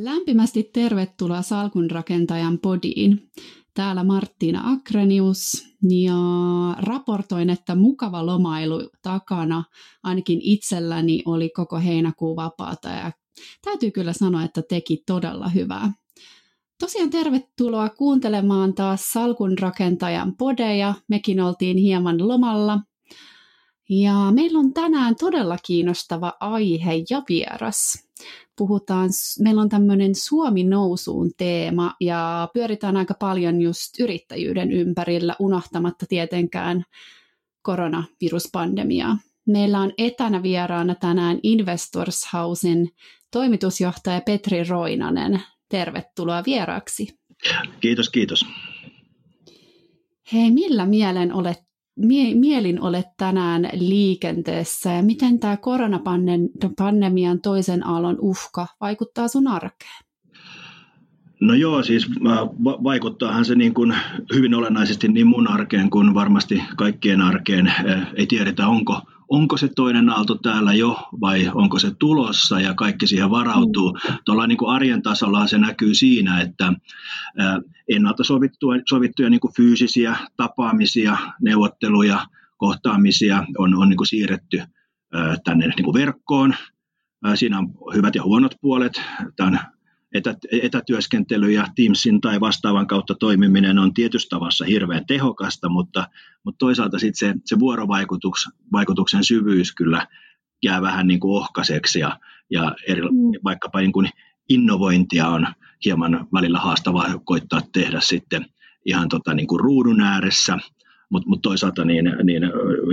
Lämpimästi 0.00 0.70
tervetuloa 0.72 1.42
Salkunrakentajan 1.42 2.58
podiin. 2.58 3.30
Täällä 3.74 4.04
Marttiina 4.04 4.72
Akrenius 4.72 5.66
ja 5.90 6.14
raportoin, 6.78 7.50
että 7.50 7.74
mukava 7.74 8.26
lomailu 8.26 8.90
takana 9.02 9.64
ainakin 10.02 10.38
itselläni 10.42 11.22
oli 11.26 11.48
koko 11.48 11.78
heinäkuu 11.78 12.36
vapaata 12.36 12.88
ja 12.88 13.12
täytyy 13.64 13.90
kyllä 13.90 14.12
sanoa, 14.12 14.44
että 14.44 14.62
teki 14.62 15.02
todella 15.06 15.48
hyvää. 15.48 15.92
Tosiaan 16.80 17.10
tervetuloa 17.10 17.88
kuuntelemaan 17.88 18.74
taas 18.74 19.12
Salkunrakentajan 19.12 20.36
podeja. 20.36 20.94
Mekin 21.08 21.40
oltiin 21.40 21.76
hieman 21.76 22.28
lomalla. 22.28 22.80
Ja 23.90 24.14
meillä 24.34 24.58
on 24.58 24.72
tänään 24.72 25.16
todella 25.16 25.56
kiinnostava 25.66 26.32
aihe 26.40 26.94
ja 27.10 27.22
vieras 27.28 28.07
puhutaan, 28.58 29.10
meillä 29.40 29.60
on 29.60 29.68
tämmöinen 29.68 30.14
Suomi 30.14 30.64
nousuun 30.64 31.30
teema 31.36 31.94
ja 32.00 32.48
pyöritään 32.54 32.96
aika 32.96 33.14
paljon 33.14 33.60
just 33.60 34.00
yrittäjyyden 34.00 34.72
ympärillä 34.72 35.36
unohtamatta 35.38 36.06
tietenkään 36.08 36.84
koronaviruspandemiaa. 37.62 39.18
Meillä 39.46 39.80
on 39.80 39.92
etänä 39.98 40.42
vieraana 40.42 40.94
tänään 40.94 41.38
Investors 41.42 42.28
Housein 42.32 42.90
toimitusjohtaja 43.32 44.20
Petri 44.20 44.64
Roinanen. 44.64 45.42
Tervetuloa 45.68 46.42
vieraaksi. 46.46 47.18
Kiitos, 47.80 48.08
kiitos. 48.08 48.46
Hei, 50.32 50.50
millä 50.50 50.86
mielen 50.86 51.32
olet 51.32 51.67
mie- 51.98 52.34
mielin 52.34 52.80
olet 52.80 53.06
tänään 53.16 53.68
liikenteessä 53.72 54.92
ja 54.92 55.02
miten 55.02 55.38
tämä 55.38 55.56
koronapandemian 55.56 57.40
toisen 57.40 57.86
aallon 57.86 58.16
uhka 58.20 58.66
vaikuttaa 58.80 59.28
sun 59.28 59.46
arkeen? 59.46 60.04
No 61.40 61.54
joo, 61.54 61.82
siis 61.82 62.10
vaikuttaahan 62.64 63.44
se 63.44 63.54
niin 63.54 63.74
kuin 63.74 63.94
hyvin 64.34 64.54
olennaisesti 64.54 65.08
niin 65.08 65.26
mun 65.26 65.50
arkeen 65.50 65.90
kuin 65.90 66.14
varmasti 66.14 66.62
kaikkien 66.76 67.20
arkeen. 67.20 67.72
Ei 68.14 68.26
tiedetä, 68.26 68.68
onko 68.68 69.00
onko 69.28 69.56
se 69.56 69.68
toinen 69.68 70.10
aalto 70.10 70.34
täällä 70.34 70.74
jo 70.74 71.08
vai 71.20 71.50
onko 71.54 71.78
se 71.78 71.90
tulossa 71.98 72.60
ja 72.60 72.74
kaikki 72.74 73.06
siihen 73.06 73.30
varautuu. 73.30 73.92
Mm. 73.92 74.16
Tuolla 74.24 74.46
niin 74.46 74.58
kuin 74.58 74.70
arjen 74.70 75.02
tasolla 75.02 75.46
se 75.46 75.58
näkyy 75.58 75.94
siinä, 75.94 76.40
että 76.40 76.72
ennalta 77.88 78.24
sovittuja, 78.24 78.82
sovittuja 78.88 79.30
niin 79.30 79.40
kuin 79.40 79.54
fyysisiä 79.56 80.16
tapaamisia, 80.36 81.16
neuvotteluja, 81.42 82.26
kohtaamisia 82.56 83.46
on, 83.58 83.74
on 83.74 83.88
niin 83.88 83.96
kuin 83.96 84.06
siirretty 84.06 84.62
tänne 85.44 85.66
niin 85.66 85.84
kuin 85.84 85.94
verkkoon. 85.94 86.54
Siinä 87.34 87.58
on 87.58 87.74
hyvät 87.94 88.14
ja 88.14 88.22
huonot 88.22 88.54
puolet. 88.60 89.02
Tämän 89.36 89.60
etä, 90.14 90.34
etätyöskentely 90.62 91.50
ja 91.50 91.66
Teamsin 91.76 92.20
tai 92.20 92.40
vastaavan 92.40 92.86
kautta 92.86 93.14
toimiminen 93.14 93.78
on 93.78 93.94
tietyssä 93.94 94.28
tavassa 94.30 94.64
hirveän 94.64 95.06
tehokasta, 95.06 95.68
mutta, 95.68 96.08
mutta 96.44 96.58
toisaalta 96.58 96.98
sitten 96.98 97.28
se, 97.28 97.40
se 97.44 97.58
vuorovaikutuksen 97.58 99.24
syvyys 99.24 99.74
kyllä 99.74 100.06
jää 100.62 100.82
vähän 100.82 101.06
niin 101.06 101.20
kuin 101.20 101.36
ohkaiseksi 101.36 101.98
ja, 101.98 102.18
ja 102.50 102.76
eri, 102.88 103.02
mm. 103.02 103.08
vaikkapa 103.44 103.80
niin 103.80 103.92
kuin 103.92 104.08
innovointia 104.48 105.28
on 105.28 105.46
hieman 105.84 106.26
välillä 106.32 106.58
haastavaa 106.58 107.18
koittaa 107.24 107.60
tehdä 107.72 108.00
sitten 108.00 108.46
ihan 108.84 109.08
tota 109.08 109.34
niin 109.34 109.46
kuin 109.46 109.60
ruudun 109.60 110.00
ääressä, 110.00 110.58
mutta 111.10 111.28
mut 111.28 111.42
toisaalta 111.42 111.84
niin, 111.84 112.04
niin 112.24 112.42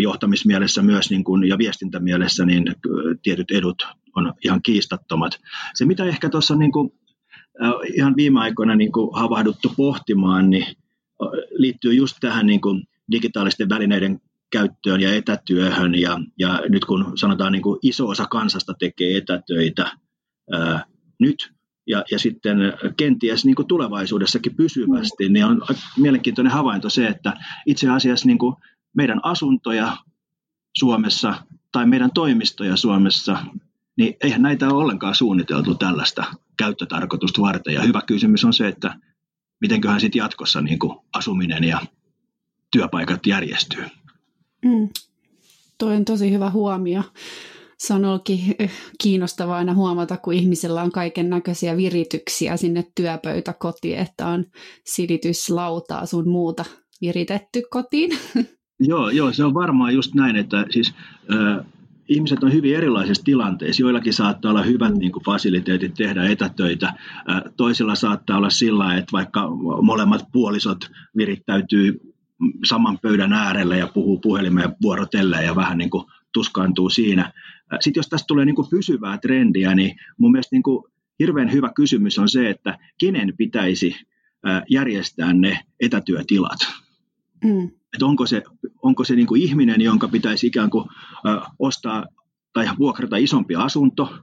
johtamismielessä 0.01 0.81
myös 0.81 1.09
niin 1.09 1.23
kuin, 1.23 1.47
ja 1.47 1.57
viestintämielessä 1.57 2.45
niin 2.45 2.63
tietyt 3.23 3.51
edut 3.51 3.87
on 4.15 4.33
ihan 4.45 4.61
kiistattomat. 4.61 5.39
Se 5.73 5.85
mitä 5.85 6.05
ehkä 6.05 6.29
tuossa 6.29 6.55
niin 6.55 6.71
ihan 7.93 8.15
viime 8.15 8.39
aikoina 8.39 8.75
niin 8.75 8.91
kuin 8.91 9.09
havahduttu 9.13 9.73
pohtimaan, 9.77 10.49
niin 10.49 10.65
liittyy 11.51 11.93
just 11.93 12.17
tähän 12.19 12.45
niin 12.45 12.61
kuin 12.61 12.83
digitaalisten 13.11 13.69
välineiden 13.69 14.21
käyttöön 14.51 15.01
ja 15.01 15.15
etätyöhön. 15.15 15.95
Ja, 15.95 16.19
ja 16.39 16.61
nyt 16.69 16.85
kun 16.85 17.17
sanotaan 17.17 17.51
niin 17.51 17.61
kuin 17.61 17.79
iso 17.81 18.07
osa 18.07 18.25
kansasta 18.25 18.73
tekee 18.73 19.17
etätöitä 19.17 19.91
ää, 20.51 20.85
nyt 21.19 21.53
ja, 21.87 22.03
ja 22.11 22.19
sitten 22.19 22.57
kenties 22.97 23.45
niin 23.45 23.55
kuin 23.55 23.67
tulevaisuudessakin 23.67 24.55
pysyvästi, 24.55 25.29
niin 25.29 25.45
on 25.45 25.61
mielenkiintoinen 25.97 26.53
havainto 26.53 26.89
se, 26.89 27.07
että 27.07 27.33
itse 27.65 27.89
asiassa 27.89 28.27
niin 28.27 28.37
kuin 28.37 28.55
meidän 28.95 29.19
asuntoja 29.23 29.97
Suomessa 30.77 31.33
tai 31.71 31.85
meidän 31.85 32.11
toimistoja 32.11 32.75
Suomessa 32.75 33.37
niin 33.97 34.13
eihän 34.21 34.41
näitä 34.41 34.67
ole 34.67 34.83
ollenkaan 34.83 35.15
suunniteltu 35.15 35.75
tällaista 35.75 36.23
käyttötarkoitusta 36.57 37.41
varten. 37.41 37.73
Ja 37.73 37.81
hyvä 37.81 38.01
kysymys 38.07 38.45
on 38.45 38.53
se, 38.53 38.67
että 38.67 38.95
mitenköhän 39.61 39.99
sitten 39.99 40.19
jatkossa 40.19 40.61
niin 40.61 40.79
kuin 40.79 40.97
asuminen 41.13 41.63
ja 41.63 41.79
työpaikat 42.71 43.25
järjestyy. 43.27 43.83
Mm. 44.65 44.89
Toi 45.77 45.95
on 45.95 46.05
tosi 46.05 46.31
hyvä 46.31 46.49
huomio. 46.49 47.03
Se 47.77 47.93
on 47.93 48.05
ollutkin 48.05 48.55
eh, 48.59 48.71
kiinnostavaa 49.03 49.57
aina 49.57 49.73
huomata, 49.73 50.17
kun 50.17 50.33
ihmisellä 50.33 50.81
on 50.81 50.91
kaiken 50.91 51.29
näköisiä 51.29 51.77
virityksiä 51.77 52.57
sinne 52.57 52.83
työpöytäkotiin, 52.95 53.99
että 53.99 54.27
on 54.27 54.45
silityslautaa 54.85 56.05
sun 56.05 56.29
muuta 56.29 56.65
viritetty 57.01 57.61
kotiin. 57.69 58.11
Joo, 58.79 59.09
joo, 59.09 59.33
se 59.33 59.43
on 59.43 59.53
varmaan 59.53 59.93
just 59.93 60.13
näin, 60.13 60.35
että 60.35 60.65
siis 60.69 60.93
ihmiset 62.07 62.43
on 62.43 62.53
hyvin 62.53 62.75
erilaisissa 62.75 63.23
tilanteissa. 63.23 63.83
Joillakin 63.83 64.13
saattaa 64.13 64.51
olla 64.51 64.63
hyvät 64.63 64.95
niin 64.95 65.11
kuin 65.11 65.23
fasiliteetit 65.23 65.93
tehdä 65.93 66.29
etätöitä. 66.29 66.93
Toisilla 67.57 67.95
saattaa 67.95 68.37
olla 68.37 68.49
sillä, 68.49 68.97
että 68.97 69.11
vaikka 69.11 69.49
molemmat 69.81 70.25
puolisot 70.31 70.79
virittäytyy 71.17 71.99
saman 72.65 72.99
pöydän 73.01 73.33
äärellä 73.33 73.75
ja 73.75 73.87
puhuu 73.87 74.19
puhelimeen 74.19 74.75
vuorotellen 74.81 75.45
ja 75.45 75.55
vähän 75.55 75.77
niin 75.77 75.89
kuin 75.89 76.05
tuskaantuu 76.33 76.89
siinä. 76.89 77.33
Sitten 77.79 77.99
jos 77.99 78.09
tästä 78.09 78.27
tulee 78.27 78.45
niin 78.45 78.55
kuin 78.55 78.69
pysyvää 78.69 79.17
trendiä, 79.17 79.75
niin 79.75 79.95
mun 80.17 80.31
mielestä 80.31 80.55
niin 80.55 80.63
kuin 80.63 80.83
hirveän 81.19 81.51
hyvä 81.51 81.71
kysymys 81.75 82.19
on 82.19 82.29
se, 82.29 82.49
että 82.49 82.77
kenen 82.99 83.33
pitäisi 83.37 83.95
järjestää 84.69 85.33
ne 85.33 85.59
etätyötilat. 85.79 86.59
Mm. 87.43 87.69
Että 87.93 88.05
onko 88.05 88.25
se, 88.25 88.43
onko 88.81 89.03
se 89.03 89.15
niin 89.15 89.27
kuin 89.27 89.41
ihminen, 89.41 89.81
jonka 89.81 90.07
pitäisi 90.07 90.47
ikään 90.47 90.69
kuin 90.69 90.85
ö, 91.27 91.41
ostaa 91.59 92.05
tai 92.53 92.69
vuokrata 92.79 93.17
isompi 93.17 93.55
asunto, 93.55 94.17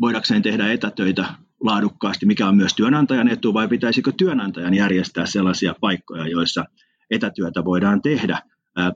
voidakseen 0.00 0.42
tehdä 0.42 0.72
etätöitä 0.72 1.34
laadukkaasti, 1.60 2.26
mikä 2.26 2.48
on 2.48 2.56
myös 2.56 2.74
työnantajan 2.74 3.28
etu, 3.28 3.54
vai 3.54 3.68
pitäisikö 3.68 4.12
työnantajan 4.16 4.74
järjestää 4.74 5.26
sellaisia 5.26 5.74
paikkoja, 5.80 6.28
joissa 6.28 6.64
etätyötä 7.10 7.64
voidaan 7.64 8.02
tehdä? 8.02 8.42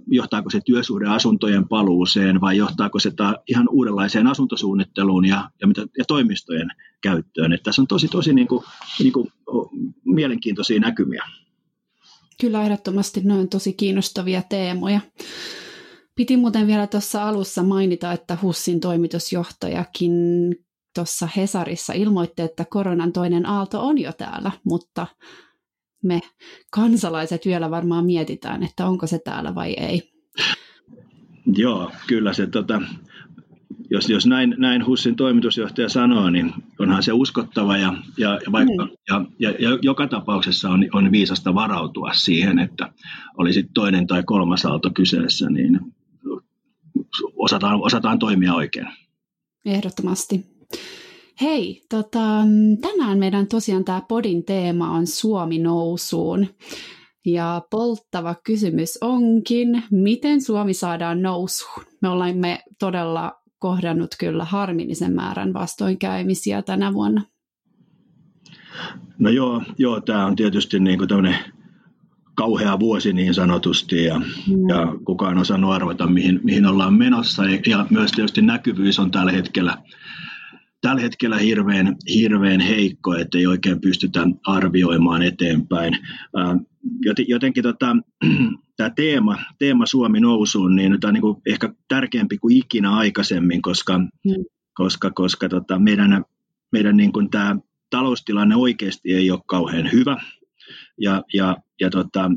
Johtaako 0.06 0.50
se 0.50 0.60
työsuhde 0.64 1.06
asuntojen 1.06 1.68
paluuseen 1.68 2.40
vai 2.40 2.56
johtaako 2.56 2.98
se 2.98 3.12
ihan 3.48 3.68
uudenlaiseen 3.70 4.26
asuntosuunnitteluun 4.26 5.24
ja, 5.24 5.50
ja, 5.60 5.66
mitä, 5.66 5.86
ja 5.98 6.04
toimistojen 6.08 6.68
käyttöön? 7.00 7.52
Että 7.52 7.64
tässä 7.64 7.82
on 7.82 7.86
tosi, 7.86 8.08
tosi 8.08 8.34
niin 8.34 8.48
kuin, 8.48 8.64
niin 8.98 9.12
kuin, 9.12 9.32
mielenkiintoisia 10.04 10.80
näkymiä. 10.80 11.24
Kyllä 12.42 12.62
ehdottomasti 12.62 13.20
noin 13.24 13.48
tosi 13.48 13.72
kiinnostavia 13.72 14.42
teemoja. 14.48 15.00
Piti 16.14 16.36
muuten 16.36 16.66
vielä 16.66 16.86
tuossa 16.86 17.28
alussa 17.28 17.62
mainita, 17.62 18.12
että 18.12 18.38
HUSSin 18.42 18.80
toimitusjohtajakin 18.80 20.12
tuossa 20.94 21.28
Hesarissa 21.36 21.92
ilmoitti, 21.92 22.42
että 22.42 22.64
koronan 22.64 23.12
toinen 23.12 23.46
aalto 23.46 23.86
on 23.86 23.98
jo 23.98 24.12
täällä, 24.12 24.50
mutta 24.64 25.06
me 26.02 26.20
kansalaiset 26.70 27.46
vielä 27.46 27.70
varmaan 27.70 28.06
mietitään, 28.06 28.62
että 28.62 28.86
onko 28.86 29.06
se 29.06 29.18
täällä 29.18 29.54
vai 29.54 29.72
ei. 29.72 30.12
Joo, 31.56 31.90
kyllä 32.06 32.32
se 32.32 32.46
tota, 32.46 32.82
jos, 33.92 34.08
jos 34.08 34.26
näin, 34.26 34.54
näin 34.58 34.86
Hussin 34.86 35.16
toimitusjohtaja 35.16 35.88
sanoo, 35.88 36.30
niin 36.30 36.52
onhan 36.78 37.02
se 37.02 37.12
uskottava 37.12 37.76
ja, 37.76 37.94
ja, 38.18 38.40
vaikka, 38.52 38.84
mm. 38.84 38.90
ja, 39.08 39.24
ja, 39.38 39.50
ja 39.50 39.78
joka 39.82 40.06
tapauksessa 40.08 40.70
on, 40.70 40.86
on 40.92 41.12
viisasta 41.12 41.54
varautua 41.54 42.12
siihen, 42.12 42.58
että 42.58 42.92
olisi 43.38 43.68
toinen 43.74 44.06
tai 44.06 44.22
kolmas 44.22 44.64
aalto 44.64 44.90
kyseessä, 44.90 45.50
niin 45.50 45.80
osataan, 47.36 47.82
osataan 47.82 48.18
toimia 48.18 48.54
oikein. 48.54 48.88
Ehdottomasti. 49.64 50.46
Hei, 51.40 51.82
tota, 51.88 52.20
tänään 52.80 53.18
meidän 53.18 53.46
tosiaan 53.46 53.84
tämä 53.84 54.02
podin 54.08 54.44
teema 54.44 54.90
on 54.90 55.06
Suomi 55.06 55.58
nousuun. 55.58 56.46
Ja 57.26 57.62
polttava 57.70 58.34
kysymys 58.44 58.98
onkin, 59.00 59.82
miten 59.90 60.42
Suomi 60.42 60.74
saadaan 60.74 61.22
nousuun? 61.22 61.84
Me 62.00 62.08
olemme 62.08 62.62
todella 62.78 63.41
kohdannut 63.62 64.14
kyllä 64.18 64.44
harmillisen 64.44 65.12
määrän 65.14 65.52
vastoinkäymisiä 65.54 66.62
tänä 66.62 66.92
vuonna. 66.92 67.22
No 69.18 69.30
joo, 69.30 69.62
joo 69.78 70.00
tämä 70.00 70.26
on 70.26 70.36
tietysti 70.36 70.80
niin 70.80 70.98
kuin 70.98 71.34
kauhea 72.34 72.80
vuosi 72.80 73.12
niin 73.12 73.34
sanotusti 73.34 74.04
ja, 74.04 74.18
mm. 74.18 74.68
ja 74.68 74.86
kukaan 75.04 75.38
osannut 75.38 75.72
arvata 75.72 76.06
mihin, 76.06 76.40
mihin 76.42 76.66
ollaan 76.66 76.94
menossa 76.94 77.44
ja, 77.44 77.60
ja 77.66 77.86
myös 77.90 78.12
tietysti 78.12 78.42
näkyvyys 78.42 78.98
on 78.98 79.10
tällä 79.10 79.32
hetkellä 79.32 79.76
tällä 80.80 81.02
hetkellä 81.02 81.38
hirveän, 81.38 81.96
hirveän 82.14 82.60
heikko, 82.60 83.14
että 83.14 83.38
ei 83.38 83.46
oikein 83.46 83.80
pystytä 83.80 84.26
arvioimaan 84.46 85.22
eteenpäin. 85.22 85.98
Jotenkin 87.28 87.62
tota, 87.62 87.96
tämä 88.76 88.90
teema, 88.90 89.38
teema 89.58 89.86
Suomi 89.86 90.20
nousuun, 90.20 90.76
niin 90.76 91.00
tämä 91.00 91.08
on 91.08 91.14
niin 91.14 91.22
kuin 91.22 91.36
ehkä 91.46 91.74
tärkeämpi 91.88 92.38
kuin 92.38 92.56
ikinä 92.56 92.90
aikaisemmin, 92.90 93.62
koska, 93.62 93.98
mm. 93.98 94.44
koska, 94.74 95.10
koska 95.10 95.48
tota, 95.48 95.78
meidän, 95.78 96.24
meidän 96.72 96.96
niin 96.96 97.12
kuin 97.12 97.30
tämä 97.30 97.56
taloustilanne 97.90 98.56
oikeasti 98.56 99.14
ei 99.14 99.30
ole 99.30 99.40
kauhean 99.46 99.92
hyvä. 99.92 100.16
Ja, 100.98 101.22
ja, 101.34 101.56
ja 101.80 101.90
tota, 101.90 102.30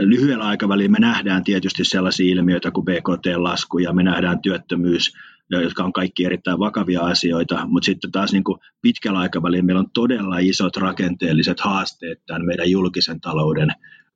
lyhyellä 0.00 0.44
aikavälillä 0.44 0.90
me 0.90 0.98
nähdään 0.98 1.44
tietysti 1.44 1.84
sellaisia 1.84 2.32
ilmiöitä 2.32 2.70
kuin 2.70 2.84
BKT-lasku 2.84 3.78
ja 3.78 3.92
me 3.92 4.02
nähdään 4.02 4.42
työttömyys, 4.42 5.12
jotka 5.50 5.84
on 5.84 5.92
kaikki 5.92 6.24
erittäin 6.24 6.58
vakavia 6.58 7.00
asioita, 7.00 7.66
mutta 7.66 7.86
sitten 7.86 8.12
taas 8.12 8.32
niin 8.32 8.44
kuin 8.44 8.58
pitkällä 8.82 9.18
aikavälillä 9.18 9.62
meillä 9.62 9.80
on 9.80 9.90
todella 9.94 10.38
isot 10.38 10.76
rakenteelliset 10.76 11.60
haasteet 11.60 12.22
tämän 12.26 12.46
meidän 12.46 12.70
julkisen 12.70 13.20
talouden 13.20 13.68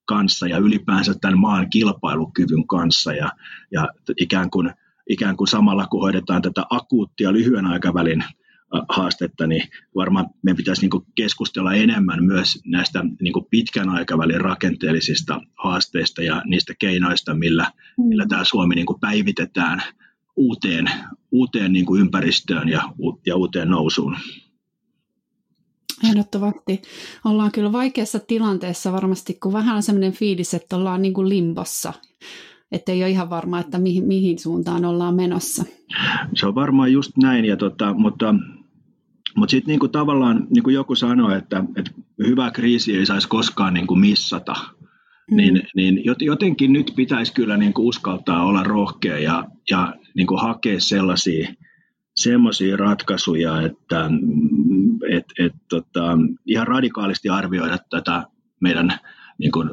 kanssa 0.05 0.47
ja 0.47 0.59
ylipäänsä 0.59 1.15
tämän 1.21 1.39
maan 1.39 1.71
kilpailukyvyn 1.71 2.67
kanssa 2.67 3.13
ja, 3.13 3.33
ja 3.71 3.89
ikään, 4.17 4.51
kuin, 4.51 4.71
ikään 5.09 5.37
kuin 5.37 5.49
samalla 5.49 5.87
kun 5.87 6.01
hoidetaan 6.01 6.43
tätä 6.43 6.65
akuuttia 6.71 7.33
lyhyen 7.33 7.67
aikavälin 7.67 8.25
haastetta, 8.89 9.47
niin 9.47 9.69
varmaan 9.97 10.27
meidän 10.43 10.57
pitäisi 10.57 10.83
niin 10.83 11.03
keskustella 11.15 11.75
enemmän 11.75 12.25
myös 12.25 12.61
näistä 12.65 13.05
niin 13.21 13.33
pitkän 13.51 13.89
aikavälin 13.89 14.41
rakenteellisista 14.41 15.41
haasteista 15.55 16.23
ja 16.23 16.43
niistä 16.47 16.75
keinoista, 16.79 17.35
millä, 17.35 17.67
millä 17.97 18.27
tämä 18.29 18.45
Suomi 18.45 18.75
niin 18.75 18.87
päivitetään 19.01 19.83
uuteen, 20.37 20.91
uuteen 21.31 21.73
niin 21.73 21.87
ympäristöön 21.99 22.69
ja, 22.69 22.83
ja 23.27 23.37
uuteen 23.37 23.69
nousuun. 23.69 24.17
Ehdottomasti. 26.09 26.83
Ollaan 27.25 27.53
kyllä 27.53 27.73
vaikeassa 27.73 28.19
tilanteessa 28.19 28.93
varmasti, 28.93 29.35
kun 29.35 29.53
vähän 29.53 29.77
on 29.77 29.83
sellainen 29.83 30.13
fiilis, 30.13 30.55
että 30.55 30.77
ollaan 30.77 31.03
niin 31.03 31.15
kuin 31.15 31.29
limbossa, 31.29 31.93
että 32.73 32.93
ei 32.93 33.03
ole 33.03 33.11
ihan 33.11 33.31
varma, 33.31 33.61
että 33.61 33.79
mihin, 33.79 34.05
mihin 34.05 34.39
suuntaan 34.39 34.85
ollaan 34.85 35.15
menossa. 35.15 35.65
Se 36.35 36.47
on 36.47 36.55
varmaan 36.55 36.93
just 36.93 37.17
näin, 37.17 37.45
ja 37.45 37.57
tota, 37.57 37.95
mutta 37.95 38.35
mutta 39.37 39.51
sitten 39.51 39.73
niinku 39.73 39.89
tavallaan, 39.89 40.47
niin 40.51 40.63
kuin 40.63 40.75
joku 40.75 40.95
sanoi, 40.95 41.39
että, 41.39 41.65
että 41.77 41.91
hyvä 42.27 42.51
kriisi 42.51 42.97
ei 42.97 43.07
saisi 43.07 43.29
koskaan 43.29 43.75
niinku 43.75 43.95
missata, 43.95 44.55
mm. 45.31 45.37
niin, 45.37 45.63
niin 45.77 46.03
jotenkin 46.21 46.73
nyt 46.73 46.93
pitäisi 46.97 47.33
kyllä 47.33 47.57
niinku 47.57 47.89
uskaltaa 47.89 48.45
olla 48.45 48.63
rohkea 48.63 49.19
ja, 49.19 49.45
ja 49.71 49.95
niinku 50.17 50.37
hakea 50.37 50.81
sellaisia 50.81 51.55
semmoisia 52.23 52.77
ratkaisuja, 52.77 53.63
että 53.63 54.11
et, 55.11 55.25
et, 55.39 55.53
tota, 55.69 56.19
ihan 56.47 56.69
radikaalisti 56.69 57.29
arvioida 57.29 57.79
tätä 57.91 58.27
meidän 58.61 58.99
niin 59.39 59.53
kuin, 59.53 59.71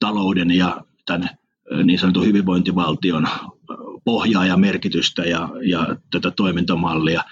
talouden 0.00 0.50
ja 0.50 0.84
tämän 1.06 1.28
niin 1.84 1.98
sanotun 1.98 2.26
hyvinvointivaltion 2.26 3.26
pohjaa 4.04 4.46
ja 4.46 4.56
merkitystä 4.56 5.22
ja, 5.22 5.48
ja 5.62 5.96
tätä 6.10 6.30
toimintamallia. 6.30 7.22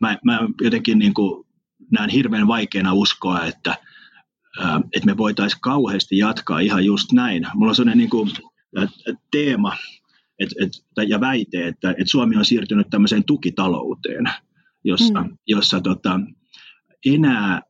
Mä, 0.00 0.18
mä 0.24 0.40
jotenkin 0.60 0.98
niin 0.98 1.14
kuin, 1.14 1.46
näen 1.90 2.10
hirveän 2.10 2.48
vaikeana 2.48 2.92
uskoa, 2.92 3.44
että, 3.44 3.76
että 4.96 5.06
me 5.06 5.16
voitaisiin 5.16 5.60
kauheasti 5.60 6.18
jatkaa 6.18 6.58
ihan 6.58 6.84
just 6.84 7.12
näin. 7.12 7.46
Mulla 7.54 7.70
on 7.70 7.76
sellainen 7.76 7.98
niin 7.98 8.10
kuin, 8.10 8.30
teema, 9.30 9.76
et, 10.42 10.48
et, 10.60 11.08
ja 11.08 11.20
väite, 11.20 11.66
että 11.68 11.90
et 11.90 12.08
Suomi 12.08 12.36
on 12.36 12.44
siirtynyt 12.44 12.90
tämmöiseen 12.90 13.24
tukitalouteen, 13.24 14.24
jossa, 14.84 15.22
mm. 15.22 15.36
jossa 15.46 15.80
tota, 15.80 16.20
enää 17.06 17.62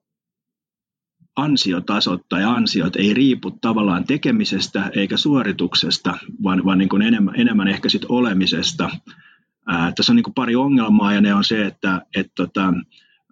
ansiotasot 1.37 2.21
tai 2.29 2.45
ansiot 2.45 2.97
ei 2.97 3.15
riipu 3.15 3.51
tavallaan 3.51 4.05
tekemisestä 4.05 4.91
eikä 4.97 5.17
suorituksesta, 5.17 6.19
vaan, 6.43 6.65
vaan 6.65 6.79
niin 6.79 6.89
kuin 6.89 7.03
enemmän, 7.03 7.41
enemmän 7.41 7.69
ehkä 7.69 7.89
sit 7.89 8.05
olemisesta. 8.09 8.91
Ää, 9.67 9.93
tässä 9.97 10.13
on 10.13 10.17
niin 10.17 10.25
kuin 10.25 10.35
pari 10.35 10.57
ongelmaa 10.57 11.15
ja 11.15 11.21
ne 11.21 11.35
on 11.35 11.45
se, 11.45 11.67
että 11.67 12.03
et 12.17 12.27
tota, 12.37 12.73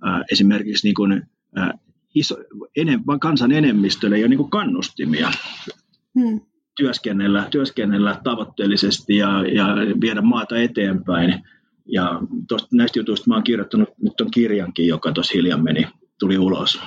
ää, 0.03 0.25
esimerkiksi 0.33 0.87
niin 0.87 0.95
kuin, 0.95 1.23
ää, 1.57 1.79
iso, 2.15 2.37
enem, 2.77 3.01
kansan 3.21 3.53
enemmistölle 3.53 4.17
ei 4.17 4.23
ole 4.23 4.29
niin 4.29 4.39
kuin 4.39 4.51
kannustimia. 4.51 5.31
Hmm 6.21 6.41
työskennellä, 6.81 7.49
työskennellä 7.51 8.21
tavoitteellisesti 8.25 9.17
ja, 9.17 9.45
ja 9.55 9.67
viedä 10.01 10.21
maata 10.21 10.59
eteenpäin. 10.59 11.43
Ja 11.87 12.21
tosta, 12.49 12.69
näistä 12.73 12.99
jutuista 12.99 13.25
mä 13.29 13.35
oon 13.35 13.43
kirjoittanut 13.43 13.89
nyt 14.03 14.21
on 14.21 14.31
kirjankin, 14.31 14.87
joka 14.87 15.13
tuossa 15.13 15.33
hiljan 15.35 15.65
meni, 15.65 15.87
tuli 16.19 16.39
ulos. 16.39 16.81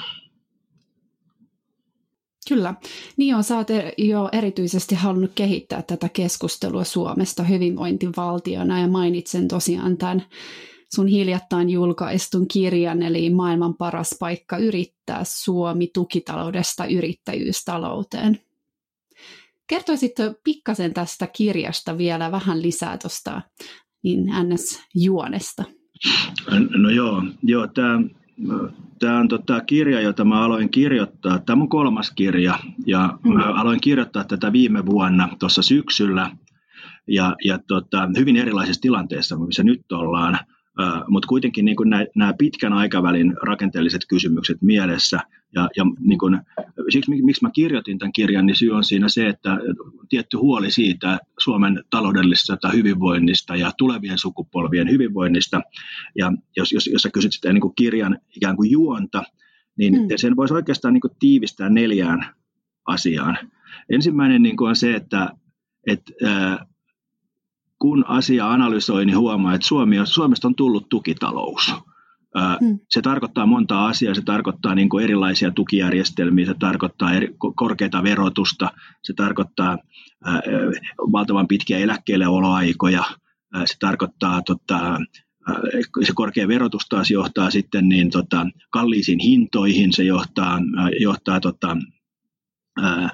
Kyllä. 2.49 2.73
Niin 3.17 3.35
on, 3.35 3.43
sä 3.43 3.57
oot 3.57 3.67
jo 3.97 4.29
erityisesti 4.31 4.95
halunnut 4.95 5.31
kehittää 5.35 5.81
tätä 5.81 6.09
keskustelua 6.09 6.83
Suomesta 6.83 7.43
hyvinvointivaltiona 7.43 8.79
ja 8.79 8.87
mainitsen 8.87 9.47
tosiaan 9.47 9.97
tämän 9.97 10.23
sun 10.95 11.07
hiljattain 11.07 11.69
julkaistun 11.69 12.47
kirjan, 12.47 13.03
eli 13.03 13.29
Maailman 13.29 13.75
paras 13.75 14.15
paikka 14.19 14.57
yrittää 14.57 15.21
Suomi 15.23 15.87
tukitaloudesta 15.93 16.85
yrittäjyystalouteen. 16.85 18.39
Kertoisitko 19.67 20.23
pikkasen 20.43 20.93
tästä 20.93 21.27
kirjasta 21.27 21.97
vielä 21.97 22.31
vähän 22.31 22.61
lisää 22.61 22.97
tuosta 22.97 23.41
niin 24.03 24.25
NS-juonesta? 24.25 25.63
No 26.77 26.89
joo, 26.89 27.23
joo 27.43 27.67
tämä 27.67 27.99
Tämä 28.99 29.19
on 29.19 29.27
tota 29.27 29.61
kirja, 29.61 30.01
jota 30.01 30.25
mä 30.25 30.41
aloin 30.41 30.69
kirjoittaa. 30.69 31.39
Tämä 31.39 31.61
on 31.61 31.69
kolmas 31.69 32.11
kirja 32.11 32.59
ja 32.85 33.19
mm. 33.23 33.33
mä 33.33 33.43
aloin 33.43 33.81
kirjoittaa 33.81 34.23
tätä 34.23 34.53
viime 34.53 34.85
vuonna 34.85 35.29
tuossa 35.39 35.61
syksyllä 35.61 36.31
ja, 37.07 37.35
ja 37.45 37.59
tota, 37.67 38.09
hyvin 38.17 38.35
erilaisessa 38.37 38.81
tilanteessa, 38.81 39.37
missä 39.37 39.63
nyt 39.63 39.91
ollaan. 39.91 40.39
Mutta 41.07 41.27
kuitenkin 41.27 41.65
niin 41.65 41.75
nämä 42.15 42.33
pitkän 42.37 42.73
aikavälin 42.73 43.33
rakenteelliset 43.41 44.01
kysymykset 44.09 44.57
mielessä. 44.61 45.19
Ja, 45.55 45.69
ja 45.77 45.83
niin 45.99 46.19
kun, 46.19 46.41
siksi 46.89 47.11
miksi 47.23 47.43
mä 47.43 47.51
kirjoitin 47.51 47.97
tämän 47.97 48.13
kirjan, 48.13 48.45
niin 48.45 48.55
syy 48.55 48.71
on 48.71 48.83
siinä 48.83 49.09
se, 49.09 49.27
että 49.27 49.57
tietty 50.09 50.37
huoli 50.37 50.71
siitä 50.71 51.19
Suomen 51.39 51.83
taloudellisesta 51.89 52.69
hyvinvoinnista 52.69 53.55
ja 53.55 53.71
tulevien 53.77 54.17
sukupolvien 54.17 54.89
hyvinvoinnista. 54.89 55.61
Ja 56.17 56.31
jos, 56.57 56.71
jos, 56.71 56.87
jos 56.87 57.01
sä 57.01 57.09
kysyt 57.13 57.33
sitä 57.33 57.53
niin 57.53 57.61
kuin 57.61 57.75
kirjan 57.75 58.19
ikään 58.35 58.55
kuin 58.55 58.71
juonta, 58.71 59.23
niin 59.77 59.97
hmm. 59.97 60.07
sen 60.15 60.35
voisi 60.35 60.53
oikeastaan 60.53 60.93
niin 60.93 61.01
kuin 61.01 61.15
tiivistää 61.19 61.69
neljään 61.69 62.25
asiaan. 62.87 63.37
Ensimmäinen 63.89 64.43
niin 64.43 64.57
kuin 64.57 64.69
on 64.69 64.75
se, 64.75 64.95
että, 64.95 65.29
että 65.87 66.13
kun 67.83 68.05
asia 68.07 68.51
analysoi, 68.51 69.05
niin 69.05 69.17
huomaa, 69.17 69.53
että 69.53 69.67
Suomi, 69.67 69.95
Suomesta 70.03 70.47
on 70.47 70.55
tullut 70.55 70.89
tukitalous. 70.89 71.73
Hmm. 72.59 72.79
Se 72.89 73.01
tarkoittaa 73.01 73.45
monta 73.45 73.85
asiaa, 73.85 74.13
se 74.13 74.21
tarkoittaa 74.21 74.75
niin 74.75 74.89
kuin 74.89 75.03
erilaisia 75.03 75.51
tukijärjestelmiä, 75.51 76.45
se 76.45 76.53
tarkoittaa 76.59 77.13
eri, 77.13 77.35
korkeita 77.55 78.03
verotusta, 78.03 78.71
se 79.03 79.13
tarkoittaa 79.13 79.77
ää, 80.25 80.41
valtavan 81.11 81.47
pitkiä 81.47 81.77
eläkkeelleoloaikoja, 81.77 83.03
ää, 83.53 83.65
se 83.65 83.75
tarkoittaa 83.79 84.41
tota, 84.41 84.99
se 86.03 86.11
korkea 86.15 86.47
verotus 86.47 86.85
taas 86.89 87.11
johtaa 87.11 87.49
sitten 87.49 87.89
niin, 87.89 88.09
tota, 88.09 88.45
kalliisiin 88.69 89.19
hintoihin, 89.19 89.93
se 89.93 90.03
johtaa, 90.03 90.59
johtaa 90.99 91.39
tota, 91.39 91.77
ää, 92.81 93.09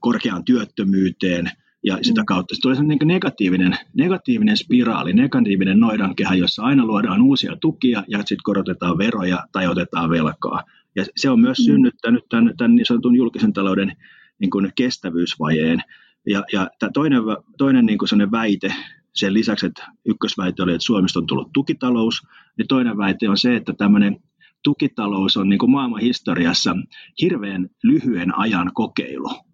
korkeaan 0.00 0.44
työttömyyteen– 0.44 1.50
ja 1.86 1.98
sitä 2.02 2.20
mm. 2.20 2.26
kautta 2.26 2.54
se 2.54 2.60
tulee 2.60 2.82
niin 2.82 2.98
negatiivinen, 3.04 3.76
negatiivinen 3.94 4.56
spiraali, 4.56 5.12
negatiivinen 5.12 5.80
noidankehä, 5.80 6.34
jossa 6.34 6.62
aina 6.62 6.86
luodaan 6.86 7.22
uusia 7.22 7.56
tukia 7.60 8.02
ja 8.08 8.18
sitten 8.18 8.42
korotetaan 8.42 8.98
veroja 8.98 9.46
tai 9.52 9.66
otetaan 9.66 10.10
velkaa. 10.10 10.62
Ja 10.96 11.04
se 11.16 11.30
on 11.30 11.40
myös 11.40 11.58
mm. 11.58 11.64
synnyttänyt 11.64 12.24
tämän, 12.28 12.54
tämän 12.56 12.74
niin 12.74 12.86
sanotun 12.86 13.16
julkisen 13.16 13.52
talouden 13.52 13.92
niin 14.38 14.50
kuin 14.50 14.72
kestävyysvajeen. 14.76 15.78
Ja, 16.26 16.44
ja 16.52 16.68
tämä 16.78 16.90
toinen, 16.94 17.22
toinen 17.58 17.86
niin 17.86 17.98
kuin 17.98 18.30
väite 18.30 18.74
sen 19.14 19.34
lisäksi, 19.34 19.66
että 19.66 19.86
ykkösväite 20.04 20.62
oli, 20.62 20.72
että 20.72 20.84
Suomesta 20.84 21.18
on 21.18 21.26
tullut 21.26 21.52
tukitalous, 21.52 22.22
niin 22.58 22.68
toinen 22.68 22.98
väite 22.98 23.28
on 23.28 23.38
se, 23.38 23.56
että 23.56 23.72
tämmöinen 23.72 24.16
tukitalous 24.64 25.36
on 25.36 25.48
niin 25.48 25.58
kuin 25.58 25.70
maailman 25.70 26.00
historiassa 26.00 26.76
hirveän 27.22 27.68
lyhyen 27.82 28.38
ajan 28.38 28.70
kokeilu. 28.74 29.45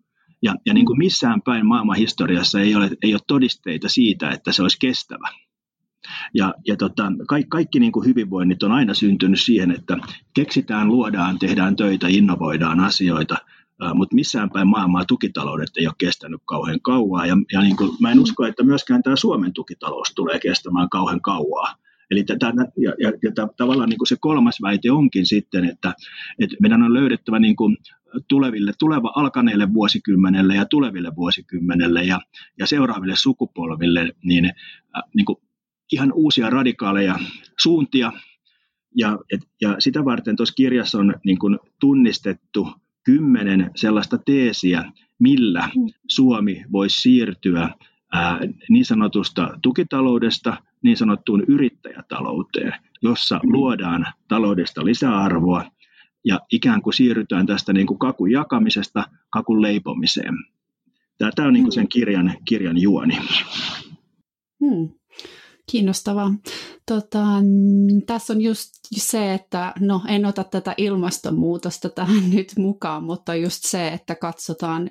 Ja, 0.42 0.54
ja 0.66 0.74
niin 0.74 0.86
kuin 0.86 0.98
missään 0.98 1.42
päin 1.42 1.66
maailman 1.66 1.96
historiassa 1.96 2.60
ei 2.60 2.74
ole, 2.74 2.90
ei 3.02 3.14
ole 3.14 3.20
todisteita 3.26 3.88
siitä, 3.88 4.30
että 4.30 4.52
se 4.52 4.62
olisi 4.62 4.78
kestävä. 4.80 5.28
Ja, 6.34 6.54
ja 6.66 6.76
tota, 6.76 7.12
kaikki, 7.28 7.48
kaikki 7.48 7.80
niin 7.80 7.92
kuin 7.92 8.06
hyvinvoinnit 8.06 8.62
on 8.62 8.72
aina 8.72 8.94
syntynyt 8.94 9.40
siihen, 9.40 9.70
että 9.70 9.96
keksitään, 10.34 10.88
luodaan, 10.88 11.38
tehdään 11.38 11.76
töitä, 11.76 12.06
innovoidaan 12.10 12.80
asioita, 12.80 13.36
mutta 13.94 14.14
missään 14.14 14.50
päin 14.50 14.68
maailmaa 14.68 15.04
tukitaloudet 15.04 15.70
ei 15.76 15.86
ole 15.86 15.94
kestänyt 15.98 16.40
kauhean 16.44 16.80
kauaa. 16.80 17.26
Ja, 17.26 17.36
ja 17.52 17.60
niin 17.60 17.76
kuin, 17.76 17.90
mä 18.00 18.10
en 18.10 18.20
usko, 18.20 18.46
että 18.46 18.62
myöskään 18.62 19.02
tämä 19.02 19.16
Suomen 19.16 19.52
tukitalous 19.52 20.12
tulee 20.14 20.38
kestämään 20.38 20.88
kauhean 20.88 21.20
kauaa. 21.20 21.74
Eli 22.12 22.24
tätä, 22.24 22.52
ja, 22.56 22.92
ja, 22.98 23.12
ja 23.22 23.48
tavallaan 23.56 23.88
niin 23.88 23.98
kuin 23.98 24.08
se 24.08 24.16
kolmas 24.20 24.62
väite 24.62 24.90
onkin 24.90 25.26
sitten, 25.26 25.64
että, 25.64 25.94
että 26.38 26.56
meidän 26.60 26.82
on 26.82 26.94
löydettävä 26.94 27.38
niin 27.38 27.56
kuin 27.56 27.76
tuleville, 28.28 28.72
tuleva 28.78 29.12
alkaneelle 29.16 29.74
vuosikymmenelle 29.74 30.54
ja 30.54 30.64
tuleville 30.64 31.16
vuosikymmenelle 31.16 32.02
ja, 32.04 32.20
ja 32.58 32.66
seuraaville 32.66 33.16
sukupolville 33.16 34.12
niin, 34.24 34.44
äh, 34.44 35.02
niin 35.14 35.24
kuin 35.24 35.36
ihan 35.92 36.12
uusia 36.12 36.50
radikaaleja 36.50 37.18
suuntia. 37.60 38.12
Ja, 38.96 39.18
et, 39.32 39.40
ja 39.60 39.76
sitä 39.78 40.04
varten 40.04 40.36
tuossa 40.36 40.54
kirjassa 40.54 40.98
on 40.98 41.14
niin 41.24 41.38
kuin 41.38 41.58
tunnistettu 41.80 42.68
kymmenen 43.04 43.70
sellaista 43.76 44.18
teesiä, 44.18 44.92
millä 45.18 45.70
mm. 45.76 45.86
Suomi 46.08 46.64
voisi 46.72 47.00
siirtyä 47.00 47.74
ää, 48.12 48.40
niin 48.68 48.84
sanotusta 48.84 49.58
tukitaloudesta 49.62 50.56
niin 50.82 50.96
sanottuun 50.96 51.44
yrittäjätalouteen, 51.48 52.74
jossa 53.02 53.40
luodaan 53.42 54.06
taloudesta 54.28 54.84
lisäarvoa 54.84 55.64
ja 56.24 56.40
ikään 56.52 56.82
kuin 56.82 56.94
siirrytään 56.94 57.46
tästä 57.46 57.72
niin 57.72 57.86
kuin 57.86 57.98
kakun 57.98 58.30
jakamisesta 58.30 59.04
kakun 59.30 59.62
leipomiseen. 59.62 60.34
Tämä 61.34 61.48
on 61.48 61.54
niin 61.54 61.64
kuin 61.64 61.72
sen 61.72 61.88
kirjan, 61.88 62.36
kirjan 62.44 62.78
juoni. 62.82 63.18
Hmm. 64.60 64.88
Kiinnostavaa. 65.70 66.34
Tota, 66.86 67.24
tässä 68.06 68.32
on 68.32 68.40
just 68.40 68.70
se, 68.96 69.34
että 69.34 69.72
no 69.80 70.02
en 70.08 70.26
ota 70.26 70.44
tätä 70.44 70.74
ilmastonmuutosta 70.76 71.88
tähän 71.88 72.30
nyt 72.30 72.52
mukaan, 72.56 73.04
mutta 73.04 73.34
just 73.34 73.58
se, 73.62 73.88
että 73.88 74.14
katsotaan 74.14 74.90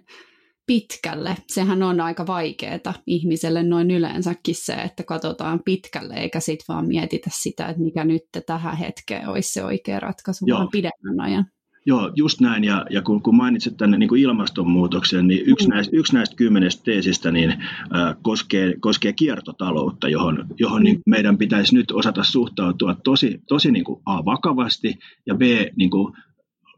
pitkälle. 0.66 1.36
Sehän 1.48 1.84
on 1.84 2.02
aika 2.02 2.28
vaikeaa 2.28 2.94
ihmiselle 3.08 3.64
noin 3.64 3.92
yleensäkin 3.92 4.56
se, 4.56 4.74
että 4.74 5.04
katsotaan 5.04 5.60
pitkälle 5.66 6.14
eikä 6.14 6.40
sitten 6.40 6.66
vaan 6.68 6.88
mietitä 6.88 7.30
sitä, 7.34 7.68
että 7.68 7.82
mikä 7.82 8.04
nyt 8.04 8.24
tähän 8.46 8.78
hetkeen 8.78 9.30
olisi 9.30 9.54
se 9.54 9.64
oikea 9.64 10.00
ratkaisu, 10.00 10.46
Joo. 10.48 10.58
vaan 10.58 10.70
pidemmän 10.72 11.20
ajan. 11.22 11.46
Joo, 11.86 12.12
just 12.16 12.42
näin. 12.42 12.64
Ja, 12.64 12.86
ja 12.90 13.02
kun, 13.02 13.22
kun 13.22 13.36
mainitsit 13.36 13.78
tänne 13.78 13.98
niin 13.98 14.10
kuin 14.10 14.22
ilmastonmuutoksen, 14.22 15.28
niin 15.28 15.44
yksi, 15.46 15.68
mm. 15.68 15.74
näistä, 15.74 15.98
yksi 15.98 16.14
näistä 16.14 16.36
kymmenestä 16.36 16.84
teesistä 16.84 17.32
niin, 17.32 17.50
äh, 17.50 18.16
koskee, 18.22 18.74
koskee 18.80 19.14
kiertotaloutta, 19.14 20.10
johon, 20.10 20.46
johon 20.60 20.84
niin 20.84 21.00
meidän 21.06 21.38
pitäisi 21.38 21.76
nyt 21.76 21.92
osata 21.92 22.24
suhtautua 22.24 22.96
tosi, 23.04 23.42
tosi 23.48 23.72
niin 23.72 23.84
kuin 23.84 24.02
A, 24.06 24.26
vakavasti 24.26 24.96
ja 25.26 25.36
B, 25.36 25.42
niin 25.76 25.90
kuin, 25.90 26.14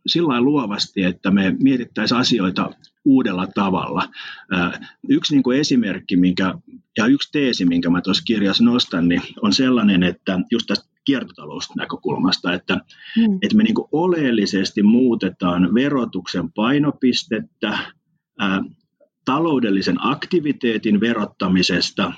sillä 0.07 0.41
luovasti, 0.41 1.03
että 1.03 1.31
me 1.31 1.55
mietittäisiin 1.63 2.19
asioita 2.19 2.71
uudella 3.05 3.47
tavalla. 3.47 4.09
Yksi 5.09 5.35
niin 5.35 5.43
kuin 5.43 5.59
esimerkki 5.59 6.17
minkä, 6.17 6.53
ja 6.97 7.05
yksi 7.05 7.29
teesi, 7.31 7.65
minkä 7.65 7.89
mä 7.89 8.01
tuossa 8.01 8.23
kirjassa 8.23 8.63
nostan, 8.63 9.07
niin 9.07 9.21
on 9.41 9.53
sellainen, 9.53 10.03
että 10.03 10.39
just 10.51 10.67
tästä 10.67 10.93
kiertotalousnäkökulmasta, 11.05 12.53
että, 12.53 12.75
mm. 13.17 13.37
että 13.41 13.55
me 13.55 13.63
niin 13.63 13.75
kuin 13.75 13.87
oleellisesti 13.91 14.83
muutetaan 14.83 15.73
verotuksen 15.73 16.51
painopistettä 16.51 17.79
ää, 18.39 18.63
taloudellisen 19.25 19.97
aktiviteetin 20.05 20.99
verottamisesta 20.99 22.13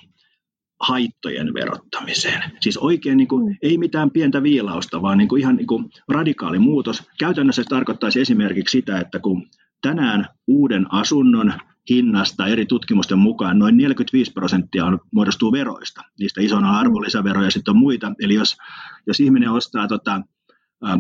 haittojen 0.88 1.54
verottamiseen. 1.54 2.44
Siis 2.60 2.78
oikein 2.78 3.18
niin 3.18 3.28
kuin, 3.28 3.58
ei 3.62 3.78
mitään 3.78 4.12
pientä 4.12 4.44
viilausta, 4.44 5.02
vaan 5.02 5.18
niin 5.18 5.28
kuin 5.28 5.40
ihan 5.40 5.56
niin 5.56 5.68
kuin 5.68 5.90
radikaali 6.10 6.60
muutos. 6.60 7.04
Käytännössä 7.20 7.64
se 7.64 7.70
tarkoittaisi 7.70 8.22
esimerkiksi 8.22 8.78
sitä, 8.78 9.00
että 9.00 9.20
kun 9.20 9.48
tänään 9.82 10.28
uuden 10.48 10.94
asunnon 10.94 11.54
hinnasta 11.90 12.48
eri 12.48 12.66
tutkimusten 12.66 13.20
mukaan 13.20 13.60
noin 13.60 13.78
45 13.78 14.32
prosenttia 14.32 14.86
on, 14.86 15.00
muodostuu 15.12 15.52
veroista. 15.52 16.02
Niistä 16.20 16.42
isona 16.42 16.80
arvonlisäveroja 16.80 17.52
sitten 17.52 17.72
on 17.72 17.78
muita. 17.78 18.12
Eli 18.20 18.34
jos, 18.34 18.58
jos 19.08 19.20
ihminen 19.20 19.52
ostaa 19.52 19.88
tota, 19.88 20.22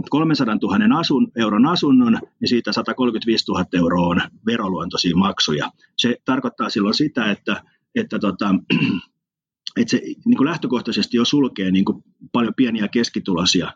300 0.09 0.57
000 0.61 0.99
asun, 0.99 1.31
euron 1.35 1.65
asunnon, 1.65 2.19
niin 2.39 2.49
siitä 2.49 2.71
135 2.71 3.45
000 3.51 3.65
euroa 3.73 4.07
on 4.07 4.21
veroluontoisia 4.45 5.15
maksuja. 5.15 5.71
Se 5.97 6.17
tarkoittaa 6.25 6.69
silloin 6.69 6.93
sitä, 6.93 7.31
että, 7.31 7.63
että 7.95 8.19
tota, 8.19 8.55
että 9.81 9.91
se 9.91 10.01
niin 10.25 10.37
kuin 10.37 10.49
lähtökohtaisesti 10.49 11.17
jo 11.17 11.25
sulkee 11.25 11.71
niin 11.71 11.85
kuin 11.85 12.03
paljon 12.31 12.53
pieniä 12.55 12.87
keskitulosia 12.87 13.71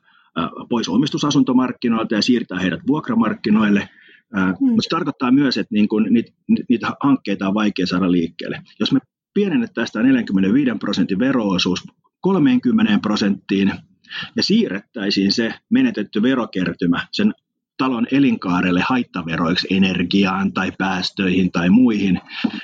pois 0.69 0.89
omistusasuntomarkkinoilta 0.89 2.15
ja 2.15 2.21
siirtää 2.21 2.59
heidät 2.59 2.79
vuokramarkkinoille. 2.87 3.89
Hmm. 4.37 4.55
Mutta 4.59 4.81
se 4.81 4.89
tarkoittaa 4.89 5.31
myös, 5.31 5.57
että 5.57 5.73
niin 5.73 5.87
kuin 5.87 6.13
niitä, 6.13 6.31
niitä 6.69 6.91
hankkeita 7.03 7.47
on 7.47 7.53
vaikea 7.53 7.87
saada 7.87 8.11
liikkeelle. 8.11 8.61
Jos 8.79 8.91
me 8.91 8.99
pienennettäisiin 9.33 9.93
tämä 9.93 10.07
45 10.07 10.71
prosentin 10.79 11.19
veroosuus 11.19 11.83
30 12.21 12.99
prosenttiin 13.01 13.71
ja 14.35 14.43
siirrettäisiin 14.43 15.31
se 15.31 15.53
menetetty 15.69 16.21
verokertymä 16.21 17.07
sen 17.11 17.33
talon 17.79 18.07
elinkaarelle 18.11 18.83
haittaveroiksi 18.89 19.67
energiaan 19.71 20.53
tai 20.53 20.71
päästöihin 20.77 21.51
tai 21.51 21.69
muihin, 21.69 22.19